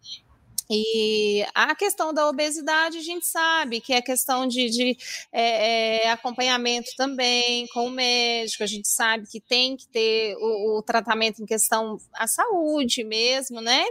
E 0.70 1.46
a 1.54 1.76
questão 1.76 2.12
da 2.14 2.28
obesidade, 2.28 2.98
a 2.98 3.02
gente 3.02 3.26
sabe 3.28 3.80
que 3.80 3.94
é 3.94 4.02
questão 4.02 4.48
de, 4.48 4.70
de 4.70 4.98
é, 5.32 6.10
acompanhamento 6.10 6.90
também 6.98 7.68
com 7.68 7.86
o 7.86 7.92
médico, 7.92 8.64
a 8.64 8.68
gente 8.68 8.88
sabe 8.88 9.28
que 9.28 9.40
tem 9.40 9.78
que 9.78 9.88
ter 9.88 10.36
o, 10.38 10.78
o, 10.78 10.82
tratamento 10.82 11.42
em 11.42 11.46
questão 11.46 12.00
a 12.14 12.28
saúde 12.28 13.04
mesmo, 13.04 13.62
né? 13.62 13.86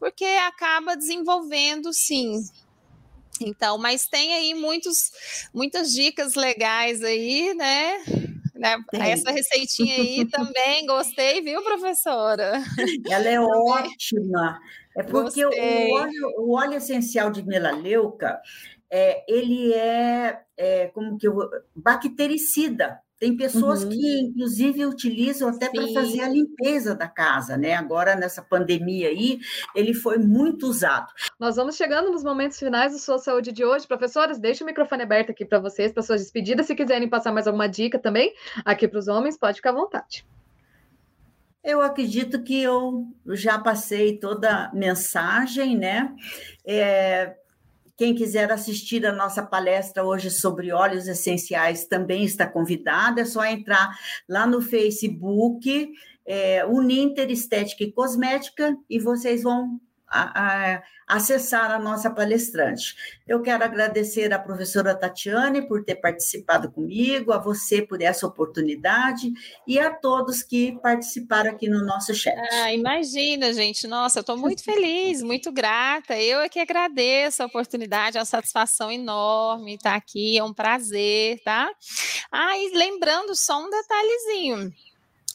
Porque 0.00 0.24
acaba 0.24 0.96
desenvolvendo, 0.96 1.92
sim. 1.92 2.42
Então, 3.40 3.78
mas 3.78 4.06
tem 4.06 4.34
aí 4.34 4.54
muitos, 4.54 5.12
muitas 5.54 5.92
dicas 5.92 6.34
legais 6.34 7.02
aí, 7.02 7.54
né? 7.54 7.98
né? 8.54 8.76
Essa 8.92 9.30
receitinha 9.30 9.96
aí 9.96 10.24
também 10.26 10.86
gostei, 10.86 11.40
viu, 11.40 11.62
professora? 11.62 12.62
Ela 13.08 13.28
é 13.28 13.40
ótima. 13.40 14.60
É 14.96 15.02
porque 15.02 15.44
o 15.44 15.48
óleo, 15.48 16.34
o 16.38 16.54
óleo, 16.54 16.74
essencial 16.74 17.30
de 17.30 17.42
melaleuca, 17.44 18.40
é, 18.90 19.24
ele 19.26 19.72
é, 19.72 20.40
é, 20.56 20.86
como 20.88 21.16
que 21.16 21.26
eu 21.26 21.36
bactericida. 21.74 23.00
Tem 23.18 23.36
pessoas 23.36 23.84
uhum. 23.84 23.90
que, 23.90 24.20
inclusive, 24.20 24.84
utilizam 24.84 25.48
até 25.48 25.70
para 25.70 25.86
fazer 25.94 26.22
a 26.22 26.28
limpeza 26.28 26.92
da 26.92 27.06
casa, 27.06 27.56
né? 27.56 27.72
Agora, 27.72 28.16
nessa 28.16 28.42
pandemia 28.42 29.08
aí, 29.10 29.38
ele 29.76 29.94
foi 29.94 30.18
muito 30.18 30.66
usado. 30.66 31.06
Nós 31.38 31.54
vamos 31.54 31.76
chegando 31.76 32.10
nos 32.10 32.24
momentos 32.24 32.58
finais 32.58 32.92
da 32.92 32.98
sua 32.98 33.18
saúde 33.18 33.52
de 33.52 33.64
hoje. 33.64 33.86
Professores, 33.86 34.40
deixa 34.40 34.64
o 34.64 34.66
microfone 34.66 35.04
aberto 35.04 35.30
aqui 35.30 35.44
para 35.44 35.60
vocês, 35.60 35.92
para 35.92 36.02
suas 36.02 36.20
despedidas. 36.20 36.66
Se 36.66 36.74
quiserem 36.74 37.08
passar 37.08 37.30
mais 37.30 37.46
alguma 37.46 37.68
dica 37.68 37.96
também, 37.96 38.34
aqui 38.64 38.88
para 38.88 38.98
os 38.98 39.06
homens, 39.06 39.38
pode 39.38 39.58
ficar 39.58 39.70
à 39.70 39.74
vontade. 39.74 40.26
Eu 41.62 41.80
acredito 41.80 42.42
que 42.42 42.60
eu 42.60 43.06
já 43.28 43.58
passei 43.58 44.18
toda 44.18 44.66
a 44.66 44.74
mensagem, 44.74 45.76
né? 45.76 46.14
É, 46.66 47.36
quem 47.96 48.14
quiser 48.14 48.50
assistir 48.50 49.06
a 49.06 49.12
nossa 49.12 49.44
palestra 49.44 50.02
hoje 50.04 50.28
sobre 50.28 50.72
óleos 50.72 51.06
essenciais 51.06 51.86
também 51.86 52.24
está 52.24 52.46
convidado. 52.46 53.20
É 53.20 53.24
só 53.24 53.44
entrar 53.44 53.96
lá 54.28 54.44
no 54.44 54.60
Facebook 54.60 55.92
é, 56.26 56.64
Uninter 56.66 57.30
Estética 57.30 57.84
e 57.84 57.92
Cosmética, 57.92 58.76
e 58.88 58.98
vocês 58.98 59.42
vão 59.42 59.80
a, 60.12 60.74
a, 60.76 60.82
acessar 61.06 61.70
a 61.70 61.78
nossa 61.78 62.10
palestrante. 62.10 62.94
Eu 63.26 63.40
quero 63.40 63.64
agradecer 63.64 64.32
à 64.32 64.38
professora 64.38 64.94
Tatiane 64.94 65.66
por 65.66 65.82
ter 65.84 65.96
participado 65.96 66.70
comigo, 66.70 67.32
a 67.32 67.38
você 67.38 67.80
por 67.80 68.02
essa 68.02 68.26
oportunidade 68.26 69.32
e 69.66 69.78
a 69.78 69.90
todos 69.90 70.42
que 70.42 70.78
participaram 70.82 71.50
aqui 71.50 71.68
no 71.68 71.84
nosso 71.84 72.14
chat. 72.14 72.36
Ah, 72.52 72.72
imagina, 72.72 73.52
gente. 73.52 73.86
Nossa, 73.86 74.18
eu 74.18 74.22
estou 74.22 74.36
muito 74.36 74.62
feliz, 74.62 75.22
muito 75.22 75.50
grata. 75.50 76.18
Eu 76.18 76.40
é 76.40 76.48
que 76.48 76.60
agradeço 76.60 77.42
a 77.42 77.46
oportunidade, 77.46 78.18
é 78.18 78.20
uma 78.20 78.26
satisfação 78.26 78.90
enorme 78.90 79.74
estar 79.74 79.94
aqui, 79.94 80.36
é 80.36 80.44
um 80.44 80.52
prazer, 80.52 81.40
tá? 81.42 81.70
Ah, 82.30 82.58
e 82.58 82.76
lembrando 82.76 83.34
só 83.34 83.64
um 83.64 83.70
detalhezinho. 83.70 84.72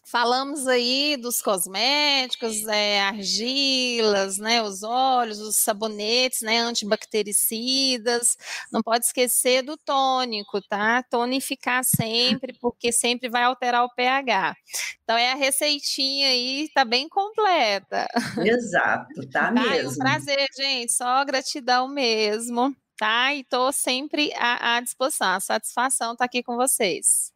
Falamos 0.09 0.67
aí 0.67 1.17
dos 1.17 1.41
cosméticos, 1.41 2.65
é, 2.65 3.01
argilas, 3.01 4.37
né, 4.37 4.63
os 4.63 4.81
óleos, 4.81 5.37
os 5.37 5.57
sabonetes, 5.57 6.43
né, 6.43 6.59
antibactericidas. 6.59 8.37
Não 8.71 8.81
pode 8.81 9.03
esquecer 9.03 9.63
do 9.63 9.75
tônico, 9.75 10.61
tá? 10.61 11.03
Tonificar 11.03 11.83
sempre, 11.83 12.53
porque 12.53 12.89
sempre 12.89 13.27
vai 13.27 13.43
alterar 13.43 13.83
o 13.83 13.93
pH. 13.93 14.55
Então 15.03 15.17
é 15.17 15.33
a 15.33 15.35
receitinha 15.35 16.29
aí, 16.29 16.69
tá 16.73 16.85
bem 16.85 17.09
completa. 17.09 18.07
Exato, 18.45 19.27
tá, 19.29 19.51
tá 19.51 19.51
mesmo. 19.51 19.89
É 19.89 19.93
um 19.93 19.97
prazer, 19.97 20.47
gente. 20.55 20.93
Só 20.93 21.25
gratidão 21.25 21.85
mesmo, 21.89 22.73
tá? 22.97 23.35
E 23.35 23.43
tô 23.43 23.73
sempre 23.73 24.31
à, 24.37 24.77
à 24.77 24.79
disposição. 24.79 25.33
A 25.33 25.41
satisfação 25.41 26.15
tá 26.15 26.23
aqui 26.23 26.41
com 26.41 26.55
vocês. 26.55 27.33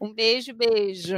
Um 0.00 0.12
beijo, 0.12 0.52
beijo. 0.52 1.14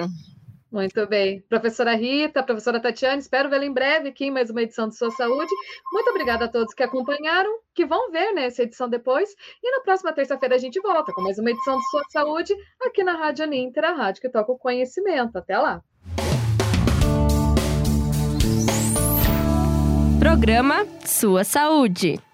Muito 0.70 1.04
bem. 1.08 1.42
Professora 1.48 1.96
Rita, 1.96 2.44
professora 2.44 2.80
Tatiane, 2.80 3.20
espero 3.20 3.50
vê-la 3.50 3.64
em 3.64 3.72
breve 3.72 4.10
aqui 4.10 4.26
em 4.26 4.30
mais 4.30 4.50
uma 4.50 4.62
edição 4.62 4.88
de 4.88 4.96
Sua 4.96 5.10
Saúde. 5.10 5.50
Muito 5.92 6.10
obrigada 6.10 6.44
a 6.44 6.48
todos 6.48 6.72
que 6.72 6.82
acompanharam, 6.82 7.58
que 7.74 7.84
vão 7.84 8.10
ver 8.12 8.32
né, 8.32 8.46
essa 8.46 8.62
edição 8.62 8.88
depois. 8.88 9.34
E 9.62 9.70
na 9.72 9.82
próxima 9.82 10.12
terça-feira 10.12 10.54
a 10.54 10.58
gente 10.58 10.80
volta 10.80 11.12
com 11.12 11.22
mais 11.22 11.38
uma 11.38 11.50
edição 11.50 11.76
de 11.76 11.90
Sua 11.90 12.02
Saúde 12.10 12.54
aqui 12.82 13.02
na 13.02 13.16
Rádio 13.16 13.44
Aninter, 13.44 13.84
a 13.84 13.92
rádio 13.92 14.22
que 14.22 14.28
toca 14.28 14.52
o 14.52 14.58
conhecimento. 14.58 15.36
Até 15.36 15.58
lá. 15.58 15.82
Programa 20.20 20.86
Sua 21.04 21.42
Saúde. 21.42 22.29